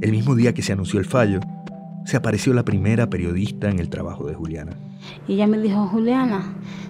El 0.00 0.10
mismo 0.10 0.34
día 0.34 0.54
que 0.54 0.62
se 0.62 0.72
anunció 0.72 0.98
el 0.98 1.06
fallo, 1.06 1.40
se 2.04 2.16
apareció 2.16 2.52
la 2.52 2.64
primera 2.64 3.08
periodista 3.08 3.70
en 3.70 3.78
el 3.78 3.90
trabajo 3.90 4.26
de 4.26 4.34
Juliana. 4.34 4.72
Y 5.28 5.34
ella 5.34 5.46
me 5.46 5.58
dijo, 5.58 5.86
Juliana, 5.86 6.42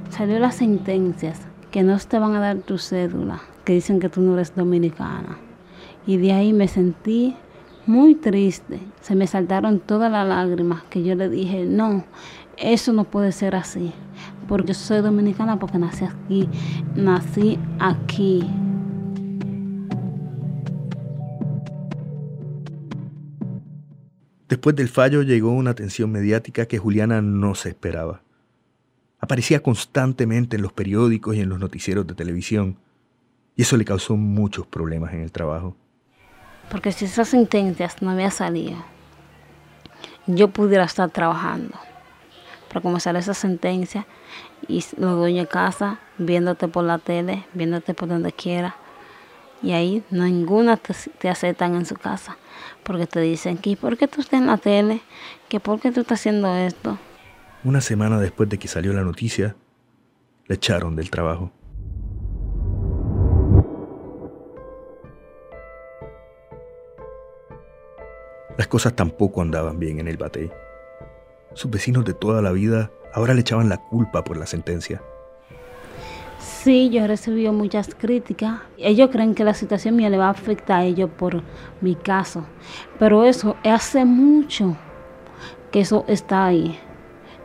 salió 0.09 0.39
las 0.39 0.57
sentencias 0.57 1.41
que 1.71 1.83
no 1.83 1.99
te 1.99 2.19
van 2.19 2.35
a 2.35 2.41
dar 2.41 2.59
tu 2.59 2.79
cédula, 2.79 3.41
que 3.65 3.75
dicen 3.75 4.01
que 4.01 4.09
tú 4.09 4.23
no 4.23 4.35
eres 4.35 4.55
dominicana. 4.55 5.39
Y 6.07 6.17
de 6.17 6.33
ahí 6.33 6.53
me 6.53 6.69
sentí 6.69 7.37
muy 7.87 8.15
triste. 8.15 8.81
Se 9.01 9.15
me 9.15 9.27
saltaron 9.27 9.81
todas 9.81 10.11
las 10.11 10.27
lágrimas 10.27 10.83
que 10.85 11.03
yo 11.03 11.15
le 11.15 11.29
dije, 11.29 11.65
no, 11.65 12.05
eso 12.57 12.93
no 12.93 13.05
puede 13.05 13.33
ser 13.33 13.55
así. 13.55 13.93
Porque 14.49 14.75
soy 14.75 15.01
dominicana 15.01 15.59
porque 15.59 15.79
nací 15.79 16.05
aquí, 16.05 16.49
nací 16.95 17.59
aquí. 17.79 18.49
Después 24.49 24.75
del 24.75 24.89
fallo 24.89 25.23
llegó 25.23 25.53
una 25.53 25.71
atención 25.71 26.11
mediática 26.11 26.67
que 26.67 26.79
Juliana 26.79 27.23
no 27.23 27.55
se 27.55 27.69
esperaba. 27.69 28.23
Aparecía 29.21 29.63
constantemente 29.63 30.57
en 30.57 30.63
los 30.63 30.73
periódicos 30.73 31.37
y 31.37 31.41
en 31.41 31.49
los 31.49 31.61
noticieros 31.61 32.07
de 32.07 32.15
televisión, 32.15 32.77
y 33.55 33.63
eso 33.63 33.77
le 33.77 33.85
causó 33.85 34.17
muchos 34.17 34.67
problemas 34.67 35.13
en 35.13 35.21
el 35.21 35.31
trabajo. 35.31 35.77
Porque 36.71 36.93
si 36.93 37.05
esas 37.05 37.29
sentencias 37.29 38.01
no 38.01 38.11
habían 38.11 38.31
salido, 38.31 38.77
yo 40.27 40.49
pudiera 40.49 40.85
estar 40.85 41.11
trabajando. 41.11 41.75
Pero 42.69 42.83
como 42.83 43.01
sale 43.01 43.19
esa 43.19 43.35
sentencia 43.35 44.07
y 44.69 44.85
los 44.97 45.17
dueños 45.19 45.47
de 45.47 45.49
casa 45.49 45.99
viéndote 46.19 46.69
por 46.69 46.85
la 46.85 46.99
tele, 46.99 47.45
viéndote 47.53 47.95
por 47.95 48.09
donde 48.09 48.33
quiera, 48.33 48.77
y 49.63 49.73
ahí 49.73 50.03
ninguna 50.11 50.77
te, 50.77 51.29
aceptan 51.29 51.75
en 51.75 51.85
su 51.85 51.97
casa. 51.97 52.37
Porque 52.83 53.07
te 53.07 53.21
dicen 53.21 53.59
que 53.59 53.77
¿por 53.77 53.97
qué 53.97 54.09
tú 54.09 54.21
estás 54.21 54.41
en 54.41 54.47
la 54.47 54.57
tele? 54.57 55.03
¿Que 55.49 55.61
por 55.61 55.81
qué 55.81 55.91
tú 55.91 56.01
estás 56.01 56.21
haciendo 56.21 56.55
esto? 56.55 56.99
Una 57.65 57.81
semana 57.81 58.19
después 58.19 58.49
de 58.49 58.59
que 58.59 58.69
salió 58.69 58.93
la 58.93 59.03
noticia, 59.03 59.57
le 60.47 60.55
echaron 60.55 60.97
del 60.97 61.11
trabajo. 61.11 61.53
Las 68.61 68.69
cosas 68.69 68.93
tampoco 68.93 69.41
andaban 69.41 69.79
bien 69.79 70.01
en 70.01 70.07
el 70.07 70.19
batey. 70.19 70.51
Sus 71.55 71.71
vecinos 71.71 72.05
de 72.05 72.13
toda 72.13 72.43
la 72.43 72.53
vida 72.53 72.91
ahora 73.15 73.33
le 73.33 73.41
echaban 73.41 73.71
la 73.71 73.79
culpa 73.79 74.23
por 74.23 74.37
la 74.37 74.45
sentencia. 74.45 75.01
Sí, 76.39 76.91
yo 76.91 77.03
he 77.03 77.07
recibido 77.07 77.55
muchas 77.55 77.95
críticas. 77.95 78.61
Ellos 78.77 79.09
creen 79.11 79.35
que 79.35 79.45
la 79.45 79.55
situación 79.55 79.97
mía 79.97 80.11
le 80.11 80.19
va 80.19 80.27
a 80.27 80.33
afectar 80.33 80.81
a 80.83 80.85
ellos 80.85 81.09
por 81.09 81.43
mi 81.81 81.95
caso. 81.95 82.45
Pero 82.99 83.25
eso 83.25 83.57
hace 83.65 84.05
mucho 84.05 84.77
que 85.71 85.81
eso 85.81 86.05
está 86.07 86.45
ahí. 86.45 86.79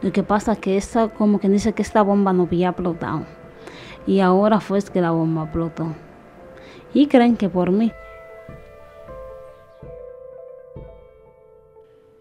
Lo 0.01 0.11
que 0.11 0.21
pasa 0.21 0.51
es 0.51 0.57
que 0.57 0.75
esa, 0.75 1.07
como 1.07 1.39
que 1.39 1.47
dice 1.47 1.71
que 1.71 1.81
esta 1.81 2.01
bomba 2.01 2.33
no 2.33 2.43
había 2.43 2.71
explotado. 2.71 3.25
Y 4.05 4.19
ahora 4.19 4.59
fue 4.59 4.81
que 4.81 4.99
la 4.99 5.11
bomba 5.11 5.43
explotó. 5.43 5.95
Y 6.93 7.07
creen 7.07 7.37
que 7.37 7.47
por 7.47 7.71
mí. 7.71 7.93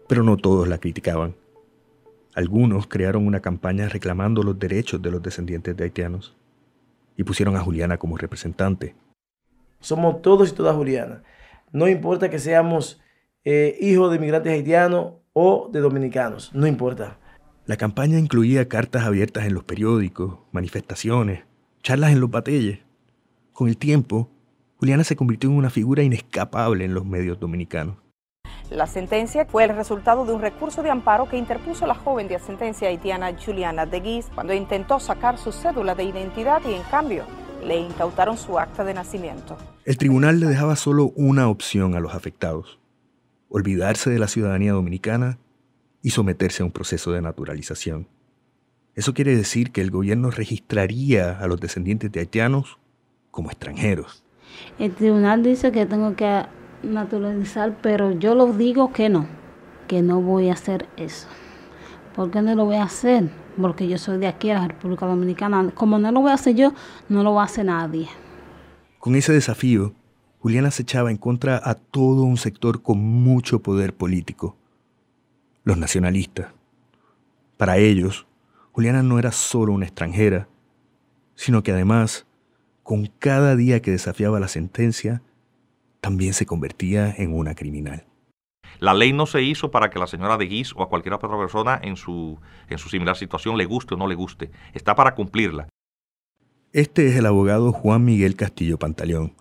Pero 0.07 0.23
no 0.23 0.37
todos 0.37 0.67
la 0.67 0.77
criticaban. 0.77 1.35
Algunos 2.33 2.87
crearon 2.87 3.25
una 3.25 3.39
campaña 3.39 3.87
reclamando 3.87 4.43
los 4.43 4.59
derechos 4.59 5.01
de 5.01 5.11
los 5.11 5.23
descendientes 5.23 5.75
de 5.75 5.85
haitianos 5.85 6.35
y 7.17 7.23
pusieron 7.23 7.55
a 7.55 7.61
Juliana 7.61 7.97
como 7.97 8.17
representante. 8.17 8.95
Somos 9.79 10.21
todos 10.21 10.49
y 10.49 10.53
todas 10.53 10.75
Juliana. 10.75 11.23
No 11.71 11.87
importa 11.87 12.29
que 12.29 12.39
seamos 12.39 13.01
eh, 13.43 13.77
hijos 13.79 14.09
de 14.09 14.17
inmigrantes 14.17 14.51
haitianos 14.51 15.13
o 15.33 15.69
de 15.71 15.79
dominicanos, 15.79 16.51
no 16.53 16.67
importa. 16.67 17.17
La 17.65 17.77
campaña 17.77 18.19
incluía 18.19 18.67
cartas 18.67 19.03
abiertas 19.03 19.45
en 19.45 19.53
los 19.53 19.63
periódicos, 19.63 20.39
manifestaciones, 20.51 21.43
charlas 21.81 22.11
en 22.11 22.19
los 22.19 22.29
batalles. 22.29 22.79
Con 23.53 23.69
el 23.69 23.77
tiempo, 23.77 24.29
Juliana 24.77 25.03
se 25.03 25.15
convirtió 25.15 25.49
en 25.49 25.55
una 25.55 25.69
figura 25.69 26.03
inescapable 26.03 26.85
en 26.85 26.93
los 26.93 27.05
medios 27.05 27.39
dominicanos. 27.39 27.95
La 28.71 28.87
sentencia 28.87 29.45
fue 29.45 29.63
el 29.63 29.75
resultado 29.75 30.25
de 30.25 30.33
un 30.33 30.41
recurso 30.41 30.81
de 30.81 30.89
amparo 30.89 31.29
que 31.29 31.37
interpuso 31.37 31.85
la 31.85 31.93
joven 31.93 32.27
de 32.27 32.35
ascendencia 32.35 32.87
haitiana 32.87 33.31
Juliana 33.37 33.85
de 33.85 33.99
Guis 33.99 34.25
cuando 34.33 34.55
intentó 34.55 34.99
sacar 34.99 35.37
su 35.37 35.51
cédula 35.51 35.93
de 35.93 36.03
identidad 36.03 36.61
y 36.67 36.73
en 36.73 36.81
cambio 36.83 37.25
le 37.63 37.77
incautaron 37.77 38.37
su 38.37 38.57
acta 38.57 38.83
de 38.83 38.95
nacimiento. 38.95 39.55
El 39.85 39.97
tribunal 39.97 40.39
le 40.39 40.47
dejaba 40.47 40.75
solo 40.75 41.13
una 41.15 41.47
opción 41.47 41.93
a 41.95 41.99
los 41.99 42.15
afectados, 42.15 42.79
olvidarse 43.49 44.09
de 44.09 44.17
la 44.17 44.27
ciudadanía 44.27 44.73
dominicana 44.73 45.37
y 46.01 46.09
someterse 46.09 46.63
a 46.63 46.65
un 46.65 46.71
proceso 46.71 47.11
de 47.11 47.21
naturalización. 47.21 48.07
Eso 48.95 49.13
quiere 49.13 49.35
decir 49.35 49.71
que 49.71 49.81
el 49.81 49.91
gobierno 49.91 50.31
registraría 50.31 51.37
a 51.37 51.47
los 51.47 51.59
descendientes 51.59 52.11
de 52.11 52.19
haitianos 52.19 52.79
como 53.29 53.49
extranjeros. 53.49 54.23
El 54.79 54.93
tribunal 54.95 55.43
dice 55.43 55.71
que 55.71 55.85
tengo 55.85 56.15
que 56.15 56.45
naturalizar, 56.83 57.77
pero 57.81 58.11
yo 58.11 58.35
lo 58.35 58.53
digo 58.53 58.91
que 58.91 59.09
no, 59.09 59.27
que 59.87 60.01
no 60.01 60.21
voy 60.21 60.49
a 60.49 60.53
hacer 60.53 60.87
eso. 60.97 61.27
¿Por 62.15 62.31
qué 62.31 62.41
no 62.41 62.55
lo 62.55 62.65
voy 62.65 62.77
a 62.77 62.83
hacer? 62.83 63.29
Porque 63.59 63.87
yo 63.87 63.97
soy 63.97 64.17
de 64.17 64.27
aquí, 64.27 64.47
de 64.47 64.53
la 64.53 64.67
República 64.67 65.05
Dominicana. 65.05 65.71
Como 65.73 65.99
no 65.99 66.11
lo 66.11 66.21
voy 66.21 66.31
a 66.31 66.35
hacer 66.35 66.55
yo, 66.55 66.73
no 67.09 67.23
lo 67.23 67.33
va 67.33 67.41
a 67.41 67.45
hacer 67.45 67.65
nadie. 67.65 68.07
Con 68.99 69.15
ese 69.15 69.33
desafío, 69.33 69.93
Juliana 70.39 70.71
se 70.71 70.83
echaba 70.83 71.11
en 71.11 71.17
contra 71.17 71.59
a 71.63 71.75
todo 71.75 72.23
un 72.23 72.37
sector 72.37 72.81
con 72.81 72.99
mucho 72.99 73.59
poder 73.59 73.93
político, 73.93 74.55
los 75.63 75.77
nacionalistas. 75.77 76.47
Para 77.57 77.77
ellos, 77.77 78.27
Juliana 78.71 79.03
no 79.03 79.19
era 79.19 79.31
solo 79.31 79.73
una 79.73 79.85
extranjera, 79.85 80.47
sino 81.35 81.63
que 81.63 81.71
además, 81.71 82.25
con 82.83 83.07
cada 83.19 83.55
día 83.55 83.81
que 83.81 83.91
desafiaba 83.91 84.39
la 84.39 84.47
sentencia, 84.47 85.21
también 86.05 86.35
se 86.35 86.45
convertía 86.45 87.15
en 87.17 87.33
una 87.33 87.55
criminal. 87.55 88.05
La 88.77 88.93
ley 88.93 89.11
no 89.11 89.25
se 89.25 89.41
hizo 89.41 89.71
para 89.71 89.89
que 89.89 89.97
la 89.97 90.05
señora 90.05 90.37
de 90.37 90.45
Guis 90.45 90.71
o 90.75 90.83
a 90.83 90.87
cualquier 90.87 91.15
otra 91.15 91.35
persona 91.35 91.79
en 91.81 91.95
su, 91.95 92.37
en 92.69 92.77
su 92.77 92.89
similar 92.89 93.17
situación 93.17 93.57
le 93.57 93.65
guste 93.65 93.95
o 93.95 93.97
no 93.97 94.05
le 94.05 94.13
guste. 94.13 94.51
Está 94.75 94.93
para 94.93 95.15
cumplirla. 95.15 95.67
Este 96.73 97.07
es 97.07 97.15
el 97.15 97.25
abogado 97.25 97.71
Juan 97.71 98.05
Miguel 98.05 98.35
Castillo 98.35 98.77
Pantaleón, 98.77 99.33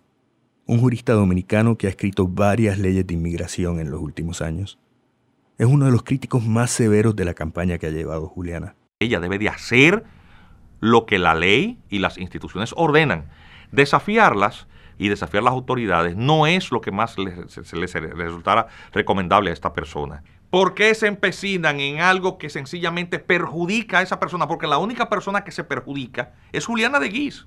un 0.64 0.80
jurista 0.80 1.12
dominicano 1.12 1.76
que 1.76 1.86
ha 1.86 1.90
escrito 1.90 2.28
varias 2.28 2.78
leyes 2.78 3.06
de 3.06 3.12
inmigración 3.12 3.78
en 3.78 3.90
los 3.90 4.00
últimos 4.00 4.40
años. 4.40 4.78
Es 5.58 5.66
uno 5.66 5.84
de 5.84 5.92
los 5.92 6.02
críticos 6.02 6.46
más 6.46 6.70
severos 6.70 7.14
de 7.14 7.26
la 7.26 7.34
campaña 7.34 7.76
que 7.76 7.88
ha 7.88 7.90
llevado 7.90 8.26
Juliana. 8.26 8.74
Ella 9.00 9.20
debe 9.20 9.38
de 9.38 9.50
hacer 9.50 10.04
lo 10.80 11.04
que 11.04 11.18
la 11.18 11.34
ley 11.34 11.78
y 11.90 11.98
las 11.98 12.16
instituciones 12.16 12.72
ordenan. 12.74 13.28
Desafiarlas 13.70 14.66
y 14.98 15.08
desafiar 15.08 15.42
las 15.42 15.52
autoridades 15.52 16.16
no 16.16 16.46
es 16.46 16.70
lo 16.70 16.80
que 16.80 16.90
más 16.90 17.18
le, 17.18 17.48
se, 17.48 17.76
le 17.76 17.86
resultara 17.86 18.68
recomendable 18.92 19.50
a 19.50 19.52
esta 19.52 19.72
persona. 19.72 20.22
¿Por 20.50 20.74
qué 20.74 20.94
se 20.94 21.08
empecinan 21.08 21.80
en 21.80 22.00
algo 22.00 22.38
que 22.38 22.48
sencillamente 22.48 23.18
perjudica 23.18 23.98
a 23.98 24.02
esa 24.02 24.20
persona? 24.20 24.46
Porque 24.46 24.66
la 24.66 24.78
única 24.78 25.08
persona 25.08 25.42
que 25.42 25.50
se 25.50 25.64
perjudica 25.64 26.34
es 26.52 26.66
Juliana 26.66 27.00
de 27.00 27.08
Guis. 27.08 27.46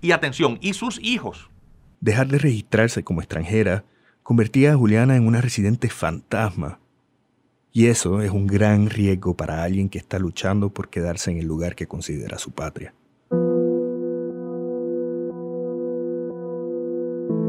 Y 0.00 0.12
atención, 0.12 0.58
y 0.60 0.74
sus 0.74 0.98
hijos. 1.02 1.50
Dejar 2.00 2.28
de 2.28 2.38
registrarse 2.38 3.04
como 3.04 3.20
extranjera 3.20 3.84
convertía 4.22 4.72
a 4.72 4.76
Juliana 4.76 5.16
en 5.16 5.26
una 5.26 5.40
residente 5.40 5.88
fantasma. 5.88 6.80
Y 7.72 7.88
eso 7.88 8.22
es 8.22 8.30
un 8.30 8.46
gran 8.46 8.88
riesgo 8.88 9.36
para 9.36 9.62
alguien 9.62 9.90
que 9.90 9.98
está 9.98 10.18
luchando 10.18 10.70
por 10.70 10.88
quedarse 10.88 11.30
en 11.30 11.36
el 11.36 11.46
lugar 11.46 11.74
que 11.74 11.86
considera 11.86 12.38
su 12.38 12.52
patria. 12.52 12.94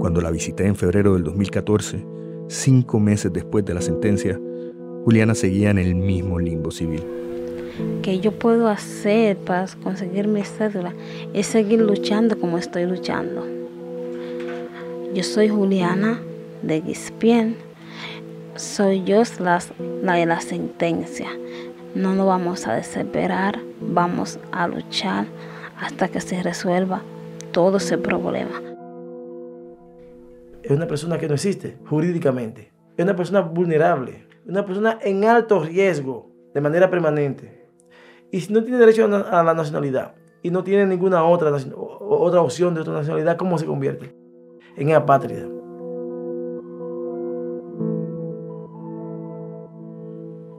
Cuando 0.07 0.21
la 0.21 0.31
visité 0.31 0.65
en 0.65 0.77
febrero 0.77 1.15
del 1.15 1.25
2014, 1.25 2.01
cinco 2.47 2.97
meses 2.97 3.33
después 3.33 3.65
de 3.65 3.73
la 3.73 3.81
sentencia, 3.81 4.39
Juliana 5.03 5.35
seguía 5.35 5.69
en 5.69 5.77
el 5.77 5.95
mismo 5.95 6.39
limbo 6.39 6.71
civil. 6.71 7.03
¿Qué 8.03 8.21
yo 8.21 8.31
puedo 8.31 8.69
hacer 8.69 9.35
para 9.35 9.67
conseguir 9.83 10.29
mi 10.29 10.43
cédula? 10.43 10.93
Es 11.33 11.47
seguir 11.47 11.81
luchando 11.81 12.39
como 12.39 12.57
estoy 12.57 12.85
luchando. 12.85 13.45
Yo 15.13 15.23
soy 15.23 15.49
Juliana 15.49 16.21
de 16.61 16.79
Guispien. 16.79 17.57
Soy 18.55 19.03
yo 19.03 19.23
la, 19.39 19.59
la 20.03 20.13
de 20.13 20.25
la 20.25 20.39
sentencia. 20.39 21.27
No 21.95 22.15
nos 22.15 22.27
vamos 22.27 22.65
a 22.65 22.75
desesperar, 22.75 23.59
vamos 23.81 24.39
a 24.53 24.69
luchar 24.69 25.25
hasta 25.77 26.07
que 26.07 26.21
se 26.21 26.41
resuelva 26.41 27.01
todo 27.51 27.75
ese 27.75 27.97
problema. 27.97 28.66
Es 30.67 30.75
una 30.75 30.85
persona 30.85 31.17
que 31.17 31.27
no 31.29 31.35
existe 31.35 31.77
jurídicamente. 31.85 32.73
Es 32.97 33.05
una 33.05 33.15
persona 33.15 33.39
vulnerable. 33.39 34.27
Una 34.45 34.65
persona 34.65 34.99
en 35.01 35.23
alto 35.23 35.63
riesgo 35.63 36.29
de 36.53 36.59
manera 36.59 36.89
permanente. 36.89 37.69
Y 38.31 38.41
si 38.41 38.51
no 38.51 38.61
tiene 38.61 38.77
derecho 38.77 39.05
a 39.05 39.43
la 39.43 39.53
nacionalidad 39.53 40.15
y 40.43 40.51
no 40.51 40.65
tiene 40.65 40.85
ninguna 40.85 41.23
otra, 41.23 41.55
otra 41.55 42.41
opción 42.41 42.73
de 42.75 42.81
otra 42.81 42.93
nacionalidad, 42.93 43.37
¿cómo 43.37 43.57
se 43.57 43.65
convierte? 43.65 44.13
en 44.77 44.91
apátrida. 44.93 45.47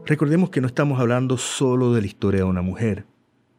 Recordemos 0.05 0.51
que 0.51 0.61
no 0.61 0.67
estamos 0.67 0.99
hablando 0.99 1.37
solo 1.37 1.93
de 1.93 2.01
la 2.01 2.07
historia 2.07 2.41
de 2.41 2.47
una 2.47 2.63
mujer, 2.63 3.05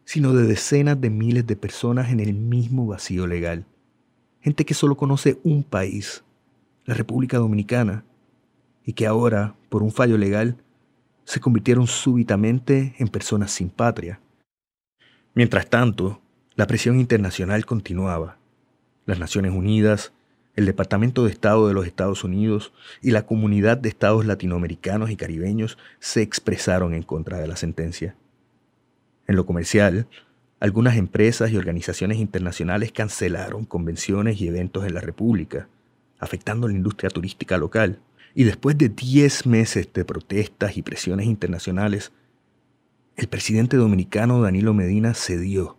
sino 0.04 0.34
de 0.34 0.48
decenas 0.48 1.00
de 1.00 1.12
miles 1.12 1.46
de 1.48 1.56
personas 1.56 2.12
en 2.12 2.20
el 2.20 2.34
mismo 2.34 2.88
vacío 2.88 3.28
legal. 3.28 3.66
Gente 4.42 4.66
que 4.66 4.74
solo 4.74 4.98
conoce 4.98 5.40
un 5.44 5.64
país, 5.64 6.24
la 6.90 6.96
República 6.96 7.38
Dominicana, 7.38 8.04
y 8.84 8.94
que 8.94 9.06
ahora, 9.06 9.56
por 9.70 9.84
un 9.84 9.92
fallo 9.92 10.18
legal, 10.18 10.58
se 11.24 11.40
convirtieron 11.40 11.86
súbitamente 11.86 12.96
en 12.98 13.08
personas 13.10 13.52
sin 13.52 13.70
patria. 13.70 14.20
Mientras 15.36 15.70
tanto, 15.70 16.20
la 16.56 16.66
presión 16.66 17.00
internacional 17.00 17.68
continuaba. 17.68 18.40
Las 19.06 19.20
Naciones 19.20 19.52
Unidas, 19.52 20.14
el 20.56 20.66
Departamento 20.66 21.26
de 21.26 21.32
Estado 21.32 21.68
de 21.68 21.76
los 21.76 21.86
Estados 21.86 22.24
Unidos 22.24 22.74
y 23.04 23.12
la 23.12 23.28
comunidad 23.28 23.78
de 23.78 23.90
estados 23.90 24.26
latinoamericanos 24.26 25.12
y 25.12 25.16
caribeños 25.16 25.78
se 26.00 26.24
expresaron 26.24 26.96
en 26.96 27.04
contra 27.04 27.38
de 27.38 27.46
la 27.46 27.56
sentencia. 27.56 28.16
En 29.28 29.36
lo 29.36 29.46
comercial, 29.46 30.08
algunas 30.60 30.98
empresas 30.98 31.52
y 31.52 31.58
organizaciones 31.58 32.18
internacionales 32.18 32.92
cancelaron 32.92 33.66
convenciones 33.66 34.42
y 34.42 34.48
eventos 34.48 34.88
en 34.88 34.96
la 34.96 35.02
República, 35.02 35.68
afectando 36.20 36.68
la 36.68 36.74
industria 36.74 37.10
turística 37.10 37.58
local. 37.58 38.00
Y 38.36 38.44
después 38.44 38.78
de 38.78 38.90
10 38.90 39.48
meses 39.48 39.90
de 39.94 40.06
protestas 40.06 40.78
y 40.78 40.82
presiones 40.82 41.26
internacionales, 41.26 42.12
el 43.16 43.28
presidente 43.28 43.78
dominicano 43.78 44.42
Danilo 44.42 44.74
Medina 44.74 45.14
cedió 45.14 45.78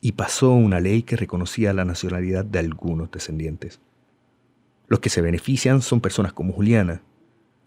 y 0.00 0.12
pasó 0.12 0.52
una 0.52 0.80
ley 0.80 1.02
que 1.02 1.16
reconocía 1.16 1.72
la 1.72 1.84
nacionalidad 1.84 2.44
de 2.44 2.58
algunos 2.58 3.10
descendientes. 3.10 3.80
Los 4.88 5.00
que 5.00 5.10
se 5.10 5.20
benefician 5.20 5.82
son 5.82 6.00
personas 6.00 6.32
como 6.32 6.52
Juliana, 6.52 7.02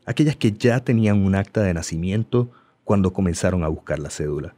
aquellas 0.05 0.35
que 0.35 0.51
ya 0.51 0.79
tenían 0.79 1.23
un 1.23 1.35
acta 1.35 1.61
de 1.61 1.73
nacimiento 1.73 2.51
cuando 2.83 3.13
comenzaron 3.13 3.63
a 3.63 3.67
buscar 3.67 3.99
la 3.99 4.09
cédula. 4.09 4.55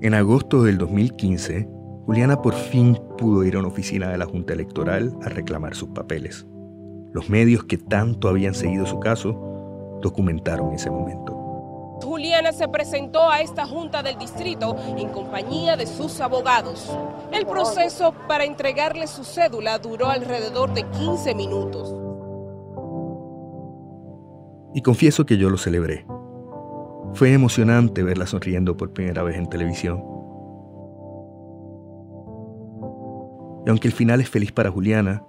En 0.00 0.14
agosto 0.14 0.62
del 0.62 0.78
2015, 0.78 1.68
Juliana 2.08 2.40
por 2.40 2.54
fin 2.54 2.98
pudo 3.18 3.44
ir 3.44 3.54
a 3.54 3.58
una 3.58 3.68
oficina 3.68 4.08
de 4.08 4.16
la 4.16 4.24
Junta 4.24 4.54
Electoral 4.54 5.14
a 5.26 5.28
reclamar 5.28 5.74
sus 5.74 5.90
papeles. 5.90 6.46
Los 7.12 7.28
medios 7.28 7.64
que 7.64 7.76
tanto 7.76 8.30
habían 8.30 8.54
seguido 8.54 8.86
su 8.86 8.98
caso 8.98 9.98
documentaron 10.00 10.72
ese 10.72 10.90
momento. 10.90 11.34
Juliana 12.02 12.52
se 12.52 12.66
presentó 12.66 13.28
a 13.28 13.42
esta 13.42 13.66
junta 13.66 14.02
del 14.02 14.16
distrito 14.16 14.74
en 14.96 15.10
compañía 15.10 15.76
de 15.76 15.86
sus 15.86 16.18
abogados. 16.22 16.90
El 17.30 17.44
proceso 17.44 18.14
para 18.26 18.44
entregarle 18.44 19.06
su 19.06 19.22
cédula 19.22 19.78
duró 19.78 20.08
alrededor 20.08 20.72
de 20.72 20.84
15 20.84 21.34
minutos. 21.34 21.94
Y 24.72 24.80
confieso 24.80 25.26
que 25.26 25.36
yo 25.36 25.50
lo 25.50 25.58
celebré. 25.58 26.06
Fue 27.12 27.34
emocionante 27.34 28.02
verla 28.02 28.26
sonriendo 28.26 28.78
por 28.78 28.94
primera 28.94 29.22
vez 29.22 29.36
en 29.36 29.50
televisión. 29.50 30.17
Y 33.68 33.70
aunque 33.70 33.86
el 33.86 33.92
final 33.92 34.22
es 34.22 34.30
feliz 34.30 34.50
para 34.50 34.70
Juliana, 34.70 35.24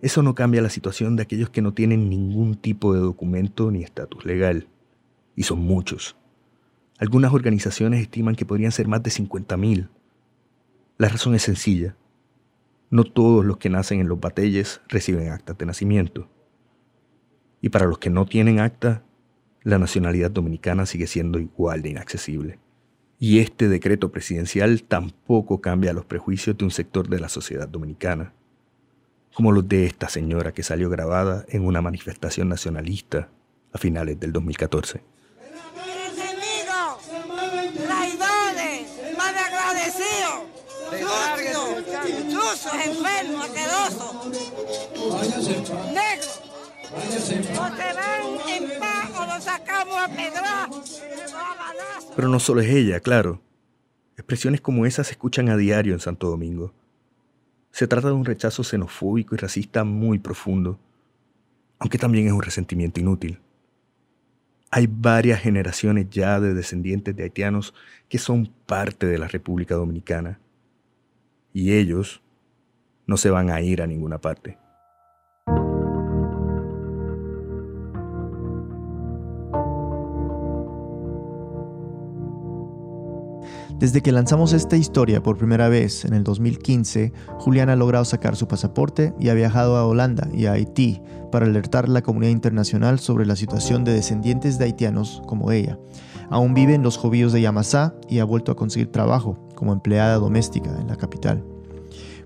eso 0.00 0.22
no 0.22 0.34
cambia 0.34 0.62
la 0.62 0.70
situación 0.70 1.14
de 1.14 1.24
aquellos 1.24 1.50
que 1.50 1.60
no 1.60 1.74
tienen 1.74 2.08
ningún 2.08 2.54
tipo 2.54 2.94
de 2.94 3.00
documento 3.00 3.70
ni 3.70 3.82
estatus 3.82 4.24
legal 4.24 4.66
y 5.36 5.42
son 5.42 5.58
muchos. 5.58 6.16
Algunas 6.96 7.34
organizaciones 7.34 8.00
estiman 8.00 8.34
que 8.34 8.46
podrían 8.46 8.72
ser 8.72 8.88
más 8.88 9.02
de 9.02 9.10
50.000. 9.10 9.90
La 10.96 11.10
razón 11.10 11.34
es 11.34 11.42
sencilla. 11.42 11.94
No 12.88 13.04
todos 13.04 13.44
los 13.44 13.58
que 13.58 13.68
nacen 13.68 14.00
en 14.00 14.08
los 14.08 14.18
batelles 14.18 14.80
reciben 14.88 15.28
actas 15.28 15.58
de 15.58 15.66
nacimiento. 15.66 16.30
Y 17.60 17.68
para 17.68 17.84
los 17.84 17.98
que 17.98 18.08
no 18.08 18.24
tienen 18.24 18.58
acta, 18.58 19.04
la 19.64 19.76
nacionalidad 19.76 20.30
dominicana 20.30 20.86
sigue 20.86 21.06
siendo 21.06 21.38
igual 21.38 21.82
de 21.82 21.90
inaccesible. 21.90 22.61
Y 23.22 23.38
este 23.38 23.68
decreto 23.68 24.10
presidencial 24.10 24.82
tampoco 24.82 25.60
cambia 25.60 25.92
los 25.92 26.04
prejuicios 26.04 26.58
de 26.58 26.64
un 26.64 26.72
sector 26.72 27.08
de 27.08 27.20
la 27.20 27.28
sociedad 27.28 27.68
dominicana, 27.68 28.32
como 29.32 29.52
los 29.52 29.68
de 29.68 29.86
esta 29.86 30.08
señora 30.08 30.50
que 30.50 30.64
salió 30.64 30.90
grabada 30.90 31.44
en 31.46 31.64
una 31.64 31.80
manifestación 31.80 32.48
nacionalista 32.48 33.28
a 33.72 33.78
finales 33.78 34.18
del 34.18 34.32
2014. 34.32 35.02
enfermo, 42.84 43.42
Pero 52.14 52.28
no 52.28 52.40
solo 52.40 52.60
es 52.60 52.68
ella, 52.68 53.00
claro. 53.00 53.40
Expresiones 54.16 54.60
como 54.60 54.86
esas 54.86 55.06
se 55.06 55.12
escuchan 55.12 55.48
a 55.48 55.56
diario 55.56 55.94
en 55.94 56.00
Santo 56.00 56.28
Domingo. 56.28 56.72
Se 57.70 57.86
trata 57.86 58.08
de 58.08 58.14
un 58.14 58.24
rechazo 58.24 58.62
xenofóbico 58.62 59.34
y 59.34 59.38
racista 59.38 59.84
muy 59.84 60.18
profundo, 60.18 60.78
aunque 61.78 61.98
también 61.98 62.26
es 62.26 62.32
un 62.32 62.42
resentimiento 62.42 63.00
inútil. 63.00 63.40
Hay 64.70 64.86
varias 64.88 65.40
generaciones 65.40 66.08
ya 66.10 66.40
de 66.40 66.54
descendientes 66.54 67.16
de 67.16 67.24
haitianos 67.24 67.74
que 68.08 68.18
son 68.18 68.52
parte 68.66 69.06
de 69.06 69.18
la 69.18 69.28
República 69.28 69.74
Dominicana. 69.74 70.38
Y 71.52 71.72
ellos, 71.72 72.22
no 73.06 73.16
se 73.16 73.30
van 73.30 73.50
a 73.50 73.60
ir 73.60 73.82
a 73.82 73.86
ninguna 73.86 74.18
parte. 74.18 74.58
Desde 83.82 84.00
que 84.00 84.12
lanzamos 84.12 84.52
esta 84.52 84.76
historia 84.76 85.24
por 85.24 85.38
primera 85.38 85.68
vez 85.68 86.04
en 86.04 86.14
el 86.14 86.22
2015, 86.22 87.12
Juliana 87.40 87.72
ha 87.72 87.76
logrado 87.76 88.04
sacar 88.04 88.36
su 88.36 88.46
pasaporte 88.46 89.12
y 89.18 89.28
ha 89.28 89.34
viajado 89.34 89.76
a 89.76 89.84
Holanda 89.84 90.28
y 90.32 90.46
a 90.46 90.52
Haití 90.52 91.02
para 91.32 91.46
alertar 91.46 91.86
a 91.86 91.88
la 91.88 92.00
comunidad 92.00 92.30
internacional 92.30 93.00
sobre 93.00 93.26
la 93.26 93.34
situación 93.34 93.82
de 93.82 93.92
descendientes 93.92 94.56
de 94.56 94.66
haitianos 94.66 95.20
como 95.26 95.50
ella. 95.50 95.80
Aún 96.30 96.54
vive 96.54 96.74
en 96.74 96.84
los 96.84 96.96
jovíos 96.96 97.32
de 97.32 97.40
Yamasá 97.40 97.96
y 98.08 98.20
ha 98.20 98.24
vuelto 98.24 98.52
a 98.52 98.56
conseguir 98.56 98.92
trabajo 98.92 99.48
como 99.56 99.72
empleada 99.72 100.14
doméstica 100.14 100.70
en 100.80 100.86
la 100.86 100.94
capital. 100.94 101.44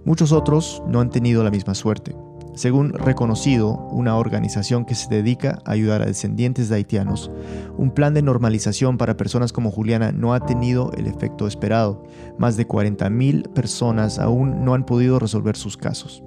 Muchos 0.04 0.32
otros 0.32 0.82
no 0.86 1.00
han 1.00 1.08
tenido 1.08 1.42
la 1.42 1.50
misma 1.50 1.74
suerte. 1.74 2.14
Según 2.56 2.94
Reconocido, 2.94 3.74
una 3.90 4.16
organización 4.16 4.86
que 4.86 4.94
se 4.94 5.10
dedica 5.10 5.58
a 5.66 5.72
ayudar 5.72 6.00
a 6.00 6.06
descendientes 6.06 6.70
de 6.70 6.76
haitianos, 6.76 7.30
un 7.76 7.90
plan 7.90 8.14
de 8.14 8.22
normalización 8.22 8.96
para 8.96 9.18
personas 9.18 9.52
como 9.52 9.70
Juliana 9.70 10.10
no 10.10 10.32
ha 10.32 10.40
tenido 10.40 10.90
el 10.96 11.06
efecto 11.06 11.46
esperado. 11.46 12.02
Más 12.38 12.56
de 12.56 12.66
40.000 12.66 13.52
personas 13.52 14.18
aún 14.18 14.64
no 14.64 14.72
han 14.72 14.86
podido 14.86 15.18
resolver 15.18 15.54
sus 15.54 15.76
casos. 15.76 16.24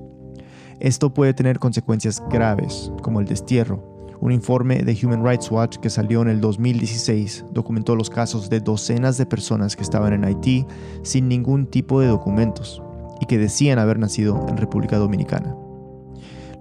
Esto 0.80 1.15
puede 1.15 1.34
tener 1.34 1.58
consecuencias 1.58 2.22
graves, 2.30 2.92
como 3.02 3.20
el 3.22 3.26
destierro. 3.26 4.08
Un 4.22 4.32
informe 4.32 4.84
de 4.84 4.96
Human 5.04 5.26
Rights 5.26 5.50
Watch 5.50 5.78
que 5.78 5.89
salió 5.89 6.22
en 6.22 6.28
el 6.28 6.42
2016 6.42 7.46
documentó 7.52 7.96
los 7.96 8.12
casos 8.12 8.52
de 8.52 8.60
docenas 8.60 9.18
de 9.18 9.26
personas 9.26 9.76
que 9.76 9.82
estaban 9.82 10.13
en 10.13 10.26
Haití 10.26 10.68
sin 11.02 11.28
ningún 11.28 11.65
tipo 11.65 12.00
de 12.00 12.08
documentos 12.08 12.84
y 13.20 13.26
que 13.26 13.39
decían 13.39 13.80
haber 13.80 13.98
nacido 13.98 14.46
en 14.48 14.58
República 14.58 14.98
Dominicana. 14.98 15.56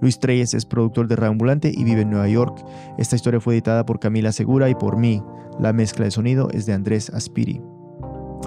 Luis 0.01 0.19
Treyes 0.19 0.53
es 0.53 0.65
productor 0.65 1.07
de 1.07 1.15
Reambulante 1.15 1.71
y 1.73 1.83
vive 1.83 2.01
en 2.01 2.09
Nueva 2.09 2.27
York. 2.27 2.63
Esta 2.97 3.15
historia 3.15 3.39
fue 3.39 3.55
editada 3.55 3.85
por 3.85 3.99
Camila 3.99 4.31
Segura 4.31 4.69
y 4.69 4.75
por 4.75 4.97
mí. 4.97 5.21
La 5.59 5.73
mezcla 5.73 6.05
de 6.05 6.11
sonido 6.11 6.49
es 6.51 6.65
de 6.65 6.73
Andrés 6.73 7.09
Aspiri. 7.09 7.61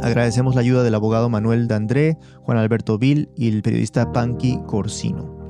Agradecemos 0.02 0.54
la 0.54 0.62
ayuda 0.62 0.82
del 0.82 0.94
abogado 0.94 1.28
Manuel 1.28 1.68
Dandré, 1.68 2.16
Juan 2.42 2.58
Alberto 2.58 2.98
Vil 2.98 3.28
y 3.36 3.48
el 3.48 3.62
periodista 3.62 4.10
Panky 4.12 4.58
Corsino. 4.66 5.42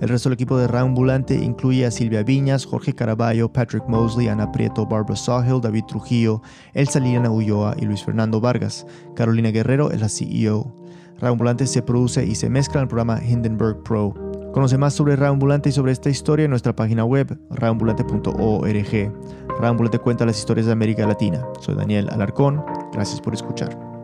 El 0.00 0.08
resto 0.08 0.28
del 0.28 0.34
equipo 0.34 0.56
de 0.56 0.66
Reambulante 0.66 1.34
incluye 1.34 1.84
a 1.86 1.90
Silvia 1.90 2.22
Viñas, 2.22 2.64
Jorge 2.64 2.94
Caraballo, 2.94 3.52
Patrick 3.52 3.84
Mosley, 3.88 4.28
Ana 4.28 4.50
Prieto, 4.50 4.86
Barbara 4.86 5.16
Sawhill, 5.16 5.60
David 5.60 5.84
Trujillo, 5.88 6.42
Elsa 6.74 7.00
Liliana 7.00 7.30
Ulloa 7.30 7.74
y 7.78 7.84
Luis 7.84 8.04
Fernando 8.04 8.40
Vargas. 8.40 8.86
Carolina 9.14 9.50
Guerrero 9.50 9.90
es 9.90 10.00
la 10.00 10.08
CEO. 10.08 10.74
Reambulante 11.18 11.66
se 11.66 11.82
produce 11.82 12.24
y 12.24 12.34
se 12.34 12.48
mezcla 12.48 12.80
en 12.80 12.84
el 12.84 12.88
programa 12.88 13.22
Hindenburg 13.22 13.82
Pro. 13.82 14.14
Conoce 14.52 14.78
más 14.78 14.94
sobre 14.94 15.16
Reambulante 15.16 15.68
y 15.68 15.72
sobre 15.72 15.92
esta 15.92 16.10
historia 16.10 16.44
en 16.44 16.50
nuestra 16.50 16.74
página 16.74 17.04
web, 17.04 17.38
reambulante.org. 17.50 19.12
Reambulante 19.60 19.98
cuenta 19.98 20.26
las 20.26 20.38
historias 20.38 20.66
de 20.66 20.72
América 20.72 21.06
Latina. 21.06 21.46
Soy 21.60 21.76
Daniel 21.76 22.08
Alarcón. 22.10 22.64
Gracias 22.92 23.20
por 23.20 23.34
escuchar. 23.34 23.99